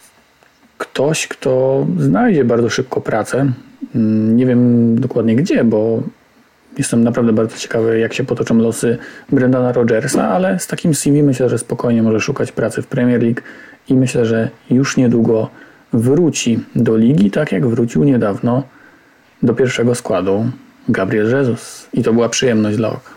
ktoś, 0.80 1.28
kto 1.28 1.86
znajdzie 1.98 2.44
bardzo 2.46 2.70
szybko 2.70 3.02
pracę. 3.02 3.52
Nie 4.36 4.46
wiem 4.46 4.96
dokładnie 5.00 5.36
gdzie, 5.36 5.64
bo 5.64 6.04
Jestem 6.78 7.04
naprawdę 7.04 7.34
bardzo 7.34 7.58
ciekawy, 7.58 8.00
jak 8.00 8.14
się 8.14 8.24
potoczą 8.24 8.58
losy 8.58 8.98
Brendana 9.30 9.72
Rogersa, 9.72 10.30
ale 10.30 10.60
z 10.60 10.68
takim 10.68 10.96
CV 10.96 11.24
myślę, 11.24 11.50
że 11.50 11.58
spokojnie 11.58 12.04
może 12.04 12.20
szukać 12.20 12.52
pracy 12.52 12.82
w 12.82 12.88
Premier 12.88 13.22
League 13.24 13.42
i 13.90 13.94
myślę, 13.94 14.26
że 14.26 14.50
już 14.70 14.98
niedługo 14.98 15.50
wróci 15.94 16.60
do 16.76 16.98
ligi, 16.98 17.32
tak 17.32 17.52
jak 17.52 17.68
wrócił 17.68 18.04
niedawno 18.04 18.64
do 19.44 19.54
pierwszego 19.54 19.96
składu 19.96 20.46
Gabriel 20.90 21.38
Jesus. 21.38 21.90
I 21.94 22.04
to 22.04 22.14
była 22.14 22.30
przyjemność 22.30 22.78
dla 22.78 22.90
oka. 22.90 23.12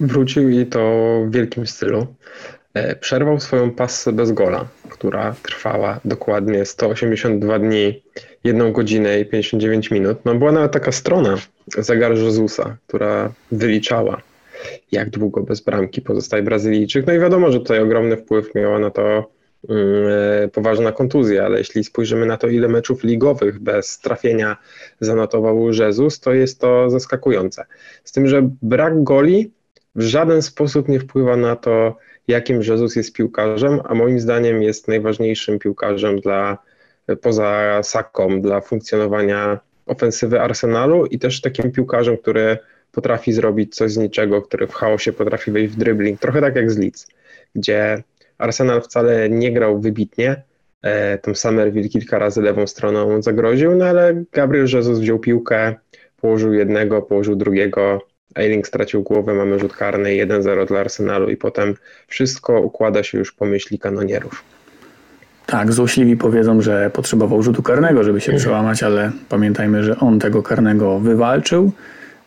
Wrócił 0.00 0.48
i 0.50 0.66
to 0.66 0.80
w 1.26 1.30
wielkim 1.30 1.66
stylu. 1.66 2.06
E, 2.74 2.96
przerwał 2.96 3.40
swoją 3.40 3.70
passę 3.70 4.12
bez 4.12 4.32
gola, 4.32 4.66
która 4.88 5.34
trwała 5.42 6.00
dokładnie 6.04 6.64
182 6.64 7.58
dni, 7.58 8.02
1 8.44 8.72
godzinę 8.72 9.20
i 9.20 9.26
59 9.26 9.90
minut. 9.90 10.18
No 10.24 10.34
była 10.34 10.52
nawet 10.52 10.72
taka 10.72 10.92
strona 10.92 11.36
Zegar 11.78 12.12
Jezusa, 12.12 12.76
która 12.86 13.32
wyliczała, 13.52 14.22
jak 14.92 15.10
długo 15.10 15.42
bez 15.42 15.60
bramki 15.60 16.02
pozostaje 16.02 16.42
Brazylijczyk. 16.42 17.06
No 17.06 17.12
i 17.12 17.18
wiadomo, 17.18 17.52
że 17.52 17.58
tutaj 17.58 17.80
ogromny 17.80 18.16
wpływ 18.16 18.54
miała 18.54 18.78
na 18.78 18.90
to 18.90 19.30
yy, 19.68 19.74
poważna 20.52 20.92
kontuzja, 20.92 21.44
ale 21.44 21.58
jeśli 21.58 21.84
spojrzymy 21.84 22.26
na 22.26 22.36
to, 22.36 22.48
ile 22.48 22.68
meczów 22.68 23.04
ligowych 23.04 23.58
bez 23.58 23.98
trafienia 23.98 24.56
zanotował 25.00 25.70
Jezus, 25.70 26.20
to 26.20 26.32
jest 26.32 26.60
to 26.60 26.90
zaskakujące. 26.90 27.64
Z 28.04 28.12
tym, 28.12 28.26
że 28.26 28.48
brak 28.62 29.02
goli 29.02 29.50
w 29.94 30.02
żaden 30.02 30.42
sposób 30.42 30.88
nie 30.88 31.00
wpływa 31.00 31.36
na 31.36 31.56
to, 31.56 31.96
jakim 32.28 32.62
Jezus 32.62 32.96
jest 32.96 33.12
piłkarzem, 33.12 33.80
a 33.84 33.94
moim 33.94 34.20
zdaniem 34.20 34.62
jest 34.62 34.88
najważniejszym 34.88 35.58
piłkarzem 35.58 36.20
dla 36.20 36.58
poza 37.22 37.80
Saką, 37.82 38.40
dla 38.40 38.60
funkcjonowania 38.60 39.58
ofensywy 39.86 40.40
Arsenalu 40.40 41.06
i 41.06 41.18
też 41.18 41.40
takim 41.40 41.72
piłkarzem, 41.72 42.16
który 42.16 42.58
potrafi 42.92 43.32
zrobić 43.32 43.74
coś 43.74 43.92
z 43.92 43.96
niczego, 43.96 44.42
który 44.42 44.66
w 44.66 44.74
chaosie 44.74 45.12
potrafi 45.12 45.50
wejść 45.50 45.74
w 45.74 45.76
dribbling, 45.76 46.20
trochę 46.20 46.40
tak 46.40 46.56
jak 46.56 46.70
z 46.70 46.78
Leeds, 46.78 47.06
gdzie 47.54 48.02
Arsenal 48.38 48.82
wcale 48.82 49.30
nie 49.30 49.52
grał 49.52 49.80
wybitnie, 49.80 50.42
e, 50.82 51.18
tam 51.18 51.34
Summerville 51.34 51.88
kilka 51.88 52.18
razy 52.18 52.42
lewą 52.42 52.66
stroną 52.66 53.22
zagroził, 53.22 53.74
no 53.74 53.84
ale 53.84 54.24
Gabriel 54.32 54.66
Jesus 54.74 55.00
wziął 55.00 55.18
piłkę, 55.18 55.74
położył 56.20 56.52
jednego, 56.52 57.02
położył 57.02 57.36
drugiego, 57.36 58.06
Eiling 58.34 58.66
stracił 58.68 59.02
głowę, 59.02 59.34
mamy 59.34 59.58
rzut 59.58 59.72
karny 59.72 60.08
1-0 60.10 60.66
dla 60.66 60.80
Arsenalu 60.80 61.30
i 61.30 61.36
potem 61.36 61.74
wszystko 62.06 62.60
układa 62.60 63.02
się 63.02 63.18
już 63.18 63.32
po 63.32 63.44
myśli 63.44 63.78
kanonierów. 63.78 64.44
Tak, 65.46 65.72
złośliwi 65.72 66.16
powiedzą, 66.16 66.62
że 66.62 66.90
potrzebował 66.90 67.42
rzutu 67.42 67.62
karnego, 67.62 68.04
żeby 68.04 68.20
się 68.20 68.32
przełamać, 68.32 68.82
ale 68.82 69.12
pamiętajmy, 69.28 69.82
że 69.82 69.98
on 69.98 70.18
tego 70.18 70.42
karnego 70.42 70.98
wywalczył. 70.98 71.72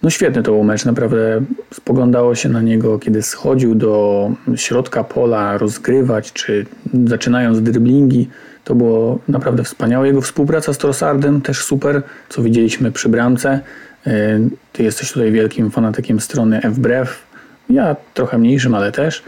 No 0.03 0.09
świetny 0.09 0.43
to 0.43 0.51
był 0.51 0.63
mecz, 0.63 0.85
naprawdę 0.85 1.41
spoglądało 1.73 2.35
się 2.35 2.49
na 2.49 2.61
niego, 2.61 2.99
kiedy 2.99 3.21
schodził 3.21 3.75
do 3.75 4.31
środka 4.55 5.03
pola 5.03 5.57
rozgrywać, 5.57 6.33
czy 6.33 6.65
zaczynając 7.05 7.61
driblingi, 7.61 8.29
to 8.63 8.75
było 8.75 9.19
naprawdę 9.27 9.63
wspaniałe. 9.63 10.07
Jego 10.07 10.21
współpraca 10.21 10.73
z 10.73 10.77
Trossardem 10.77 11.41
też 11.41 11.63
super, 11.63 12.01
co 12.29 12.41
widzieliśmy 12.41 12.91
przy 12.91 13.09
bramce. 13.09 13.59
E, 14.07 14.39
ty 14.73 14.83
jesteś 14.83 15.11
tutaj 15.11 15.31
wielkim 15.31 15.71
fanatykiem 15.71 16.19
strony 16.19 16.61
FBREF, 16.61 17.23
ja 17.69 17.95
trochę 18.13 18.37
mniejszym, 18.37 18.75
ale 18.75 18.91
też 18.91 19.23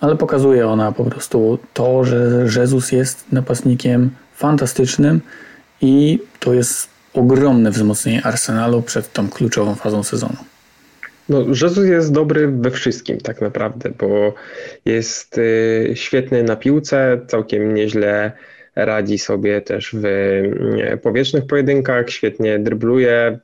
ale 0.00 0.16
pokazuje 0.16 0.68
ona 0.68 0.92
po 0.92 1.04
prostu 1.04 1.58
to, 1.74 2.04
że 2.44 2.60
Jezus 2.60 2.92
jest 2.92 3.32
napastnikiem 3.32 4.10
fantastycznym 4.34 5.20
i 5.80 6.18
to 6.40 6.54
jest 6.54 6.88
ogromne 7.14 7.70
wzmocnienie 7.70 8.26
Arsenalu 8.26 8.82
przed 8.82 9.12
tą 9.12 9.28
kluczową 9.28 9.74
fazą 9.74 10.02
sezonu. 10.02 10.36
No, 11.28 11.40
Jezus 11.40 11.84
jest 11.84 12.12
dobry 12.12 12.48
we 12.48 12.70
wszystkim 12.70 13.18
tak 13.18 13.40
naprawdę, 13.40 13.90
bo 13.98 14.34
jest 14.84 15.38
y, 15.38 15.92
świetny 15.94 16.42
na 16.42 16.56
piłce, 16.56 17.20
całkiem 17.26 17.74
nieźle 17.74 18.32
radzi 18.76 19.18
sobie 19.18 19.60
też 19.60 19.90
w 19.94 20.04
y, 20.04 20.98
powietrznych 21.02 21.46
pojedynkach, 21.46 22.10
świetnie 22.10 22.58
drybluje, 22.58 23.38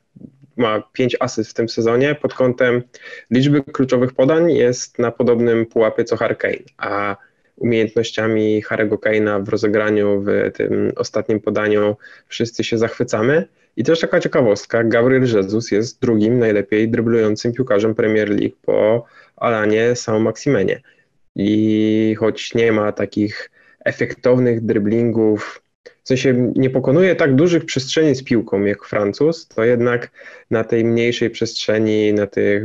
ma 0.57 0.83
5 0.93 1.17
asyst 1.19 1.51
w 1.51 1.53
tym 1.53 1.69
sezonie. 1.69 2.15
Pod 2.15 2.33
kątem 2.33 2.83
liczby 3.31 3.63
kluczowych 3.63 4.13
podań 4.13 4.51
jest 4.51 4.99
na 4.99 5.11
podobnym 5.11 5.65
pułapie 5.65 6.03
co 6.03 6.17
Harry 6.17 6.35
Kane, 6.35 6.63
a 6.77 7.15
umiejętnościami 7.55 8.63
Harry'ego 8.63 8.97
Kane'a 8.97 9.43
w 9.45 9.49
rozegraniu 9.49 10.21
w 10.21 10.51
tym 10.53 10.91
ostatnim 10.95 11.39
podaniu 11.39 11.95
wszyscy 12.27 12.63
się 12.63 12.77
zachwycamy. 12.77 13.47
I 13.77 13.83
też 13.83 13.99
taka 13.99 14.19
ciekawostka, 14.19 14.83
Gabriel 14.83 15.21
Jesus 15.35 15.71
jest 15.71 16.01
drugim 16.01 16.39
najlepiej 16.39 16.89
dryblującym 16.89 17.53
piłkarzem 17.53 17.95
Premier 17.95 18.29
League 18.29 18.55
po 18.61 19.05
Alanie 19.35 19.95
Saint-Maximenie. 19.95 20.79
I 21.35 22.15
choć 22.19 22.53
nie 22.55 22.71
ma 22.71 22.91
takich 22.91 23.51
efektownych 23.85 24.65
dryblingów 24.65 25.61
w 26.07 26.09
sensie 26.09 26.51
nie 26.55 26.69
pokonuje 26.69 27.15
tak 27.15 27.35
dużych 27.35 27.65
przestrzeni 27.65 28.15
z 28.15 28.23
piłką 28.23 28.63
jak 28.63 28.85
Francuz, 28.85 29.47
to 29.47 29.63
jednak 29.63 30.11
na 30.51 30.63
tej 30.63 30.85
mniejszej 30.85 31.29
przestrzeni, 31.29 32.13
na 32.13 32.27
tych 32.27 32.63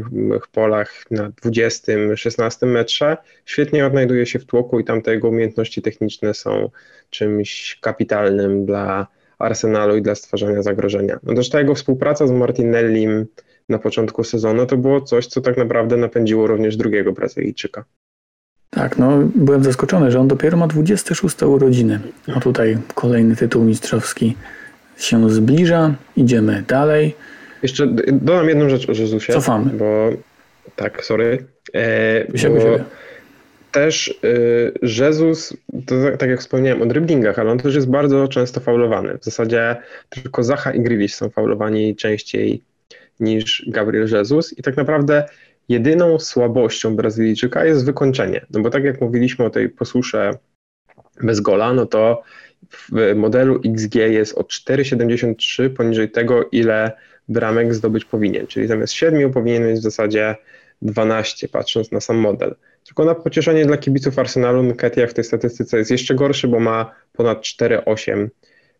polach 0.53 1.11
na 1.11 1.31
20, 1.31 1.93
16 2.17 2.67
metrze 2.67 3.17
świetnie 3.45 3.87
odnajduje 3.87 4.27
się 4.27 4.39
w 4.39 4.45
tłoku 4.45 4.81
i 4.81 4.85
tam 4.85 5.03
te 5.03 5.15
jego 5.15 5.29
umiejętności 5.29 5.83
techniczne 5.83 6.35
są 6.35 6.71
czymś 7.11 7.79
kapitalnym 7.81 8.67
dla 8.67 9.07
Arsenalu 9.39 9.97
i 9.97 10.03
dla 10.03 10.15
stwarzania 10.15 10.63
zagrożenia. 10.63 11.19
No 11.23 11.35
też 11.35 11.51
ta 11.51 11.59
jego 11.59 11.75
współpraca 11.75 12.27
z 12.27 12.31
Martinellim 12.31 13.27
na 13.69 13.79
początku 13.79 14.25
sezonu 14.25 14.67
to 14.67 14.77
było 14.77 15.01
coś, 15.01 15.27
co 15.27 15.41
tak 15.41 15.57
naprawdę 15.57 15.97
napędziło 15.97 16.47
również 16.47 16.77
drugiego 16.77 17.13
Brazylijczyka. 17.13 17.85
Tak, 18.75 18.99
no 18.99 19.19
byłem 19.35 19.65
zaskoczony, 19.65 20.11
że 20.11 20.21
on 20.21 20.29
dopiero 20.29 20.57
ma 20.57 20.67
26 20.67 21.43
urodziny. 21.43 22.01
A 22.37 22.41
tutaj 22.41 22.79
kolejny 22.95 23.37
tytuł 23.37 23.65
mistrzowski 23.65 24.37
się 24.97 25.31
zbliża, 25.31 25.95
idziemy 26.17 26.65
dalej. 26.69 27.15
Jeszcze 27.63 27.87
dodam 28.13 28.49
jedną 28.49 28.69
rzecz 28.69 28.89
o 28.89 28.93
Jezusie. 28.93 29.33
Cofamy. 29.33 29.71
Bo 29.71 30.11
tak, 30.77 31.05
sorry. 31.05 31.45
E, 31.75 32.25
bo 32.49 32.79
też 33.73 34.21
e, 34.25 35.05
Jezus, 35.05 35.57
to 35.87 35.95
tak, 36.05 36.17
tak 36.17 36.31
jak 36.31 36.41
wspomniałem 36.41 36.83
o 36.83 36.87
driblingach, 36.87 37.39
ale 37.39 37.51
on 37.51 37.59
też 37.59 37.75
jest 37.75 37.91
bardzo 37.91 38.29
często 38.29 38.61
faulowany. 38.61 39.19
W 39.19 39.25
zasadzie 39.25 39.77
tylko 40.09 40.43
Zacha 40.43 40.73
i 40.73 40.81
Grealish 40.81 41.15
są 41.15 41.31
faulowani 41.31 41.97
częściej 41.97 42.63
niż 43.21 43.65
Gabriel 43.69 44.09
Jesus 44.13 44.59
i 44.59 44.63
tak 44.63 44.77
naprawdę 44.77 45.25
jedyną 45.69 46.19
słabością 46.19 46.97
Brazylijczyka 46.97 47.65
jest 47.65 47.85
wykończenie. 47.85 48.47
No 48.51 48.61
bo 48.61 48.71
tak 48.71 48.85
jak 48.85 49.01
mówiliśmy 49.01 49.45
o 49.45 49.51
tej 49.51 49.69
posłusze 49.69 50.31
bez 51.23 51.41
gola, 51.41 51.73
no 51.73 51.87
to 51.87 52.23
w 52.71 53.15
modelu 53.17 53.61
XG 53.65 53.95
jest 53.95 54.39
o 54.39 54.43
4,73 54.43 55.71
poniżej 55.71 56.11
tego, 56.11 56.49
ile 56.53 56.93
bramek 57.29 57.75
zdobyć 57.75 58.05
powinien. 58.05 58.47
Czyli 58.47 58.67
zamiast 58.67 58.93
7 58.93 59.33
powinien 59.33 59.67
mieć 59.67 59.79
w 59.79 59.83
zasadzie 59.83 60.37
12, 60.83 61.49
patrząc 61.49 61.93
na 61.93 62.01
sam 62.01 62.17
model. 62.17 62.55
Tylko 62.85 63.05
na 63.05 63.15
pocieszenie 63.15 63.67
dla 63.67 63.77
kibiców 63.77 64.19
Arsenalu 64.19 64.63
Nketiah 64.63 65.11
w 65.11 65.15
tej 65.15 65.25
statystyce 65.25 65.79
jest 65.79 65.91
jeszcze 65.91 66.15
gorszy, 66.15 66.49
bo 66.49 66.61
ma 66.61 66.95
ponad 67.13 67.41
4,8 67.41 68.29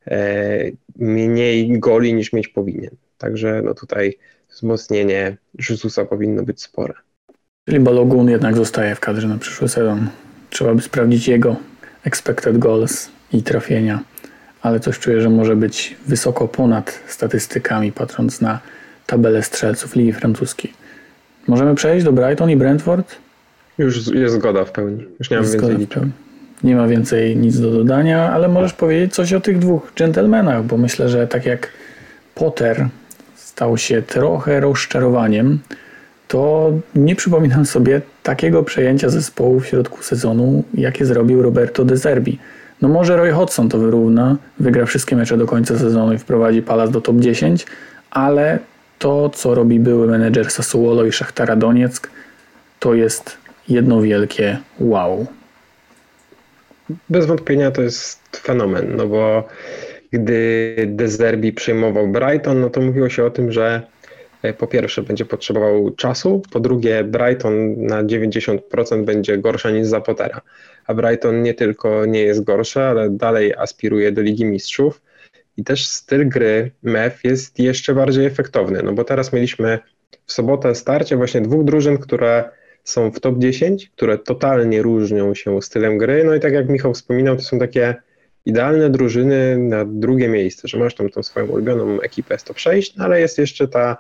e, 0.07 0.71
mniej 0.97 1.79
goli 1.79 2.15
niż 2.15 2.33
mieć 2.33 2.49
powinien. 2.49 2.97
Także 3.19 3.63
no 3.65 3.75
tutaj 3.75 4.19
wzmocnienie 4.53 5.37
Jezusa 5.71 6.05
powinno 6.05 6.43
być 6.43 6.63
spore. 6.63 6.95
Czyli 7.65 7.81
Balogun 7.81 8.31
jednak 8.31 8.57
zostaje 8.57 8.95
w 8.95 9.01
kadrze 9.01 9.29
na 9.29 9.39
przyszły 9.39 9.69
sezon. 9.69 10.09
Trzeba 10.51 10.75
by 10.75 10.83
sprawdzić 10.83 11.29
jego 11.29 11.57
expected 12.05 12.59
goals 12.59 13.09
i 13.33 13.43
trafienia, 13.43 14.01
ale 14.63 14.81
coś 14.81 14.99
czuję, 14.99 15.21
że 15.21 15.31
może 15.31 15.57
być 15.57 15.97
wysoko 16.07 16.49
ponad 16.49 17.01
statystykami, 17.07 17.93
patrząc 17.93 18.41
na 18.41 18.61
tabelę 19.07 19.43
strzelców 19.43 19.97
Ligi 19.97 20.13
Francuskiej. 20.13 20.73
Możemy 21.47 21.75
przejść 21.75 22.05
do 22.05 22.13
Brighton 22.13 22.51
i 22.51 22.57
Brentford? 22.57 23.17
Już 23.79 24.07
jest 24.07 24.35
zgoda 24.35 24.65
w 24.65 24.73
pełni. 24.73 25.07
Już 25.19 25.31
nie 25.31 25.37
mam 25.37 25.47
więcej. 25.47 25.89
Nie 26.65 26.77
ma 26.77 26.89
więcej 26.89 27.37
nic 27.37 27.61
do 27.61 27.71
dodania, 27.71 28.33
ale 28.33 28.49
możesz 28.49 28.73
powiedzieć 28.73 29.15
coś 29.15 29.33
o 29.33 29.41
tych 29.41 29.59
dwóch 29.59 29.93
dżentelmenach, 29.97 30.65
bo 30.65 30.77
myślę, 30.77 31.09
że 31.09 31.27
tak 31.27 31.47
jak 31.47 31.69
Potter 32.35 32.89
stał 33.53 33.79
się 33.79 34.03
trochę 34.03 34.61
rozczarowaniem, 34.61 35.59
to 36.29 36.73
nie 36.95 37.17
przypominam 37.17 37.67
sobie 37.67 38.01
takiego 38.23 38.63
przejęcia 38.63 39.09
zespołu 39.09 39.61
w 39.61 39.67
środku 39.67 40.03
sezonu, 40.03 40.65
jakie 40.75 41.05
zrobił 41.07 41.43
Roberto 41.43 41.85
De 41.85 41.97
Zerbi. 41.97 42.39
No 42.83 42.89
może 42.89 43.17
Roy 43.17 43.33
Hodgson 43.33 43.69
to 43.69 43.79
wyrówna, 43.79 44.37
wygra 44.61 44.87
wszystkie 44.87 45.17
mecze 45.17 45.37
do 45.37 45.47
końca 45.47 45.79
sezonu 45.79 46.13
i 46.13 46.19
wprowadzi 46.19 46.63
Palas 46.63 46.91
do 46.91 47.01
top 47.01 47.17
10, 47.17 47.67
ale 48.11 48.59
to, 48.99 49.31
co 49.31 49.55
robi 49.55 49.81
były 49.81 50.07
menedżer 50.07 50.51
Sassuolo 50.51 51.05
i 51.05 51.13
Szachtara 51.13 51.57
Donieck, 51.57 52.11
to 52.79 52.95
jest 52.95 53.37
jedno 53.69 54.01
wielkie 54.01 54.59
wow. 54.81 55.27
Bez 57.09 57.27
wątpienia 57.27 57.71
to 57.71 57.83
jest 57.83 58.21
fenomen, 58.37 58.97
no 58.97 59.07
bo 59.07 59.49
gdy 60.13 60.75
De 60.87 61.09
Zerbi 61.09 61.53
przejmował 61.53 62.09
Brighton, 62.09 62.61
no 62.61 62.71
to 62.71 62.81
mówiło 62.81 63.09
się 63.09 63.25
o 63.25 63.31
tym, 63.31 63.53
że 63.53 63.83
e, 64.43 64.53
po 64.53 64.67
pierwsze 64.67 65.03
będzie 65.03 65.25
potrzebował 65.25 65.91
czasu, 65.91 66.43
po 66.53 66.61
drugie 66.61 67.05
Brighton 67.05 67.87
na 67.87 68.05
90% 68.05 69.05
będzie 69.05 69.39
gorsza 69.39 69.71
niż 69.71 69.87
Zapotera. 69.87 70.41
A 70.87 70.95
Brighton 70.95 71.43
nie 71.43 71.55
tylko 71.55 72.07
nie 72.07 72.23
jest 72.23 72.45
gorsze, 72.45 72.89
ale 72.89 73.11
dalej 73.11 73.55
aspiruje 73.55 74.13
do 74.13 74.23
Ligi 74.23 74.45
Mistrzów 74.45 75.03
i 75.57 75.65
też 75.65 75.87
styl 75.87 76.29
gry 76.29 76.71
MEF 76.83 77.25
jest 77.25 77.59
jeszcze 77.59 77.95
bardziej 77.95 78.27
efektowny, 78.27 78.83
no 78.83 78.93
bo 78.93 79.05
teraz 79.05 79.33
mieliśmy 79.33 79.79
w 80.27 80.33
sobotę 80.33 80.75
starcie 80.75 81.17
właśnie 81.17 81.41
dwóch 81.41 81.65
drużyn, 81.65 81.99
które 81.99 82.51
są 82.85 83.11
w 83.11 83.21
top 83.21 83.39
10, 83.39 83.91
które 83.97 84.19
totalnie 84.19 84.83
różnią 84.83 85.35
się 85.35 85.63
stylem 85.63 85.99
gry, 85.99 86.25
no 86.25 86.35
i 86.35 86.41
tak 86.41 86.53
jak 86.53 86.69
Michał 86.69 86.95
wspominał, 86.95 87.37
to 87.37 87.43
są 87.43 87.59
takie 87.59 87.95
idealne 88.47 88.91
drużyny 88.91 89.59
na 89.59 89.85
drugie 89.85 90.29
miejsce, 90.29 90.69
że 90.69 90.79
masz 90.79 90.95
tam 90.95 91.09
tą 91.09 91.23
swoją 91.23 91.47
ulubioną 91.47 92.01
ekipę 92.01 92.39
z 92.39 92.45
top 92.45 92.59
6, 92.59 92.97
no 92.97 93.05
ale 93.05 93.21
jest 93.21 93.39
jeszcze 93.39 93.69
ta, 93.69 93.97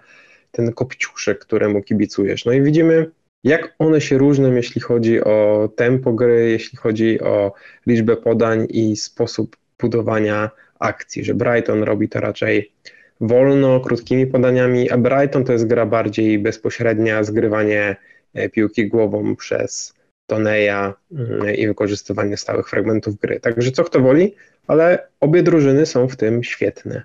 ten 0.51 0.73
kopciuszek, 0.73 1.39
któremu 1.39 1.83
kibicujesz. 1.83 2.45
No 2.45 2.53
i 2.53 2.63
widzimy, 2.63 3.11
jak 3.45 3.75
one 3.79 4.01
się 4.01 4.19
różnią, 4.19 4.55
jeśli 4.55 4.81
chodzi 4.81 5.25
o 5.25 5.69
tempo 5.77 6.13
gry, 6.13 6.51
jeśli 6.51 6.79
chodzi 6.79 7.21
o 7.21 7.53
liczbę 7.87 8.17
podań 8.17 8.67
i 8.71 8.97
sposób 8.97 9.57
budowania 9.81 10.51
akcji, 10.79 11.25
że 11.25 11.35
Brighton 11.35 11.83
robi 11.83 12.09
to 12.09 12.21
raczej 12.21 12.73
wolno, 13.21 13.81
krótkimi 13.81 14.27
podaniami, 14.27 14.91
a 14.91 14.99
Brighton 14.99 15.45
to 15.45 15.53
jest 15.53 15.67
gra 15.67 15.87
bardziej 15.87 16.39
bezpośrednia, 16.39 17.25
zgrywanie 17.25 17.97
e, 18.35 18.49
piłki 18.49 18.89
głową 18.89 19.37
przez 19.37 19.95
Toneja 20.27 20.95
mm, 21.13 21.55
i 21.55 21.67
wykorzystywanie 21.67 22.37
stałych 22.37 22.69
fragmentów 22.69 23.21
gry. 23.21 23.41
Także 23.41 23.71
co 23.71 23.85
kto 23.85 24.01
woli, 24.01 24.35
ale 24.67 25.09
obie 25.21 25.43
drużyny 25.43 25.87
są 25.87 26.09
w 26.09 26.17
tym 26.17 26.45
świetne. 26.45 27.03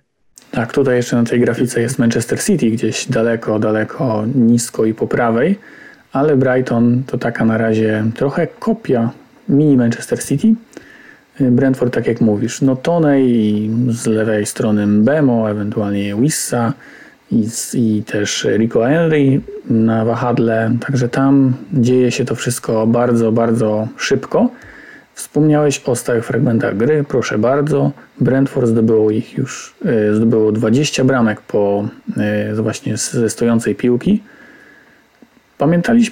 Tak, 0.51 0.73
tutaj 0.73 0.95
jeszcze 0.95 1.15
na 1.15 1.23
tej 1.23 1.39
grafice 1.39 1.81
jest 1.81 1.99
Manchester 1.99 2.43
City 2.43 2.71
gdzieś 2.71 3.05
daleko, 3.05 3.59
daleko, 3.59 4.25
nisko 4.35 4.85
i 4.85 4.93
po 4.93 5.07
prawej, 5.07 5.59
ale 6.11 6.35
Brighton 6.35 7.03
to 7.07 7.17
taka 7.17 7.45
na 7.45 7.57
razie 7.57 8.03
trochę 8.15 8.47
kopia 8.47 9.11
mini 9.49 9.77
Manchester 9.77 10.23
City. 10.23 10.53
Brentford, 11.39 11.93
tak 11.93 12.07
jak 12.07 12.21
mówisz, 12.21 12.61
no 12.61 12.75
Tonej 12.75 13.69
z 13.89 14.05
lewej 14.05 14.45
strony 14.45 14.87
Mbemo, 14.87 15.51
ewentualnie 15.51 16.15
Wissa 16.15 16.73
i, 17.31 17.47
i 17.73 18.03
też 18.03 18.47
Rico 18.57 18.81
Henry 18.81 19.41
na 19.69 20.05
wahadle, 20.05 20.71
także 20.87 21.09
tam 21.09 21.53
dzieje 21.73 22.11
się 22.11 22.25
to 22.25 22.35
wszystko 22.35 22.87
bardzo, 22.87 23.31
bardzo 23.31 23.87
szybko. 23.97 24.49
Wspomniałeś 25.13 25.81
o 25.85 25.95
stałych 25.95 26.25
fragmentach 26.25 26.77
gry, 26.77 27.03
proszę 27.07 27.37
bardzo. 27.37 27.91
Brentford 28.21 28.67
zdobyło 28.67 29.11
ich 29.11 29.37
już, 29.37 29.75
e, 29.85 30.13
zdobyło 30.13 30.51
20 30.51 31.03
bramek 31.03 31.41
po 31.41 31.87
e, 32.17 32.55
właśnie 32.55 32.97
ze 32.97 33.29
stojącej 33.29 33.75
piłki. 33.75 34.23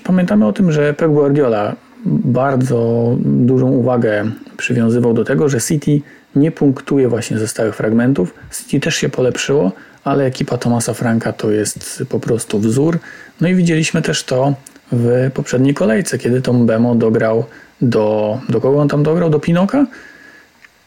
Pamiętamy 0.03 0.45
o 0.45 0.53
tym, 0.53 0.71
że 0.71 0.93
Pep 0.93 1.11
Guardiola 1.11 1.75
bardzo 2.05 3.11
dużą 3.19 3.71
uwagę 3.71 4.25
przywiązywał 4.57 5.13
do 5.13 5.23
tego, 5.23 5.49
że 5.49 5.61
City 5.61 6.01
nie 6.35 6.51
punktuje 6.51 7.07
właśnie 7.07 7.39
ze 7.39 7.47
stałych 7.47 7.75
fragmentów. 7.75 8.33
City 8.51 8.79
też 8.79 8.95
się 8.95 9.09
polepszyło, 9.09 9.71
ale 10.05 10.25
ekipa 10.25 10.57
Tomasa 10.57 10.93
Franka 10.93 11.33
to 11.33 11.51
jest 11.51 12.03
po 12.09 12.19
prostu 12.19 12.59
wzór. 12.59 12.99
No 13.41 13.47
i 13.47 13.55
widzieliśmy 13.55 14.01
też 14.01 14.23
to 14.23 14.53
w 14.91 15.31
poprzedniej 15.33 15.73
kolejce, 15.73 16.17
kiedy 16.17 16.41
Tom 16.41 16.65
Bemo 16.65 16.95
dograł 16.95 17.45
do... 17.81 18.39
Do 18.49 18.61
kogo 18.61 18.81
on 18.81 18.87
tam 18.87 19.03
dograł? 19.03 19.29
Do 19.29 19.39
Pinoka? 19.39 19.85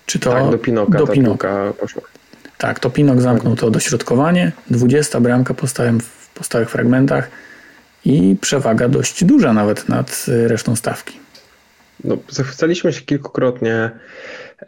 Czy 0.07 0.19
to... 0.19 0.31
Tak, 0.31 0.51
do 0.51 0.59
Pinoka. 0.59 0.99
Do 0.99 1.07
Pinoka. 1.07 1.73
poszło. 1.81 2.03
Tak, 2.59 2.81
to 2.81 2.91
Pinok 2.91 3.21
zamknął 3.21 3.57
to 3.57 3.71
dośrodkowanie. 3.71 4.53
20 4.71 5.21
bramka 5.21 5.55
po, 5.55 5.67
stałym, 5.67 6.01
po 6.35 6.45
stałych 6.45 6.71
fragmentach 6.71 7.31
i 8.05 8.37
przewaga 8.41 8.89
dość 8.89 9.25
duża 9.25 9.53
nawet 9.53 9.89
nad 9.89 10.27
resztą 10.27 10.77
stawki. 10.77 11.19
No, 12.05 12.19
zachwycaliśmy 12.29 12.93
się 12.93 13.03
kilkukrotnie 13.03 13.91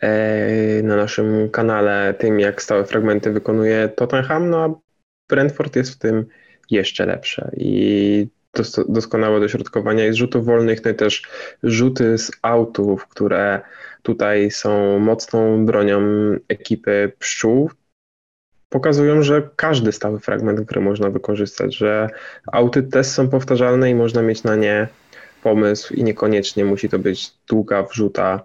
e, 0.01 0.83
na 0.83 0.97
naszym 0.97 1.51
kanale 1.51 2.15
tym, 2.19 2.41
jak 2.41 2.63
stałe 2.63 2.85
fragmenty 2.85 3.33
wykonuje 3.33 3.89
Tottenham, 3.89 4.51
no 4.51 4.65
a 4.65 4.75
Brentford 5.29 5.77
jest 5.77 5.95
w 5.95 5.99
tym 5.99 6.27
jeszcze 6.71 7.07
lepsze. 7.07 7.51
I 7.57 8.27
doskonałe 8.89 9.41
dośrodkowania 9.41 10.07
i 10.07 10.13
z 10.13 10.17
rzutów 10.17 10.45
wolnych, 10.45 10.85
no 10.85 10.91
i 10.91 10.95
też 10.95 11.23
rzuty 11.63 12.19
z 12.19 12.31
autów, 12.43 13.07
które 13.09 13.61
tutaj 14.03 14.51
są 14.51 14.99
mocną 14.99 15.67
bronią 15.67 16.01
ekipy 16.49 17.13
pszczół, 17.19 17.71
pokazują, 18.69 19.23
że 19.23 19.51
każdy 19.57 19.93
stały 19.93 20.21
fragment 20.21 20.61
gry 20.61 20.81
można 20.81 21.11
wykorzystać, 21.11 21.77
że 21.77 22.09
auty 22.53 22.83
też 22.83 23.07
są 23.07 23.29
powtarzalne 23.29 23.91
i 23.91 23.95
można 23.95 24.23
mieć 24.23 24.43
na 24.43 24.57
nie 24.57 24.89
pomysł 25.43 25.95
i 25.95 26.05
niekoniecznie 26.05 26.65
musi 26.65 26.89
to 26.89 26.99
być 26.99 27.33
długa 27.49 27.83
wrzuta 27.83 28.45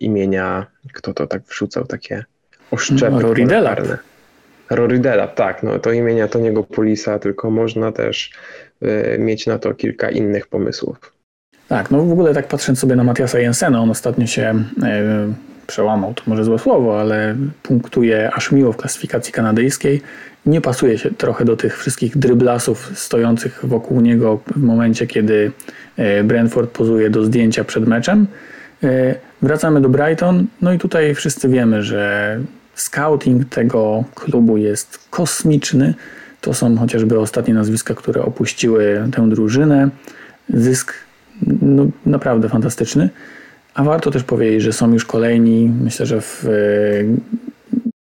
imienia, 0.00 0.66
kto 0.92 1.14
to 1.14 1.26
tak 1.26 1.42
wrzucał, 1.42 1.84
takie 1.84 2.24
oszczepy. 2.70 3.22
Rory 3.22 3.46
Delap. 3.46 3.80
Rory 4.70 4.98
Delap, 4.98 5.34
tak, 5.34 5.62
no 5.62 5.78
to 5.78 5.92
imienia 5.92 6.28
to 6.28 6.38
niego 6.38 6.62
Polisa, 6.62 7.18
tylko 7.18 7.50
można 7.50 7.92
też 7.92 8.30
y, 8.82 9.16
mieć 9.18 9.46
na 9.46 9.58
to 9.58 9.74
kilka 9.74 10.10
innych 10.10 10.46
pomysłów. 10.46 11.12
Tak, 11.68 11.90
no 11.90 12.04
w 12.04 12.12
ogóle 12.12 12.34
tak 12.34 12.48
patrząc 12.48 12.78
sobie 12.78 12.96
na 12.96 13.04
Matiasa 13.04 13.38
Jensena, 13.38 13.80
on 13.80 13.90
ostatnio 13.90 14.26
się 14.26 14.64
y, 14.78 15.66
przełamał, 15.66 16.14
to 16.14 16.22
może 16.26 16.44
złe 16.44 16.58
słowo, 16.58 17.00
ale 17.00 17.36
punktuje 17.62 18.30
aż 18.34 18.52
miło 18.52 18.72
w 18.72 18.76
klasyfikacji 18.76 19.32
kanadyjskiej. 19.32 20.02
Nie 20.46 20.60
pasuje 20.60 20.98
się 20.98 21.10
trochę 21.10 21.44
do 21.44 21.56
tych 21.56 21.78
wszystkich 21.78 22.18
dryblasów 22.18 22.92
stojących 22.94 23.60
wokół 23.62 24.00
niego 24.00 24.40
w 24.46 24.62
momencie, 24.62 25.06
kiedy 25.06 25.52
e, 25.96 26.24
Brentford 26.24 26.70
pozuje 26.70 27.10
do 27.10 27.24
zdjęcia 27.24 27.64
przed 27.64 27.86
meczem. 27.86 28.26
E, 28.84 29.14
wracamy 29.42 29.80
do 29.80 29.88
Brighton, 29.88 30.46
no 30.62 30.72
i 30.72 30.78
tutaj 30.78 31.14
wszyscy 31.14 31.48
wiemy, 31.48 31.82
że 31.82 32.40
scouting 32.74 33.48
tego 33.48 34.04
klubu 34.14 34.56
jest 34.56 34.98
kosmiczny. 35.10 35.94
To 36.40 36.54
są 36.54 36.76
chociażby 36.76 37.18
ostatnie 37.20 37.54
nazwiska, 37.54 37.94
które 37.94 38.22
opuściły 38.22 39.08
tę 39.12 39.28
drużynę. 39.28 39.88
Zysk 40.54 40.94
no, 41.62 41.86
naprawdę 42.06 42.48
fantastyczny. 42.48 43.10
A 43.74 43.84
warto 43.84 44.10
też 44.10 44.22
powiedzieć, 44.22 44.62
że 44.62 44.72
są 44.72 44.92
już 44.92 45.04
kolejni, 45.04 45.72
myślę, 45.82 46.06
że 46.06 46.20
w, 46.20 46.46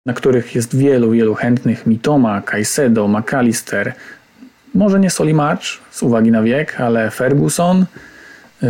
na 0.09 0.15
których 0.15 0.55
jest 0.55 0.77
wielu, 0.77 1.11
wielu 1.11 1.35
chętnych. 1.35 1.87
Mitoma, 1.87 2.43
Caicedo, 2.43 3.09
McAllister, 3.09 3.93
może 4.75 5.01
nie 5.01 5.11
Soli 5.11 5.35
March 5.35 5.63
z 5.91 6.03
uwagi 6.03 6.31
na 6.31 6.43
wiek, 6.43 6.81
ale 6.81 7.11
Ferguson. 7.11 7.87
Y, 8.63 8.67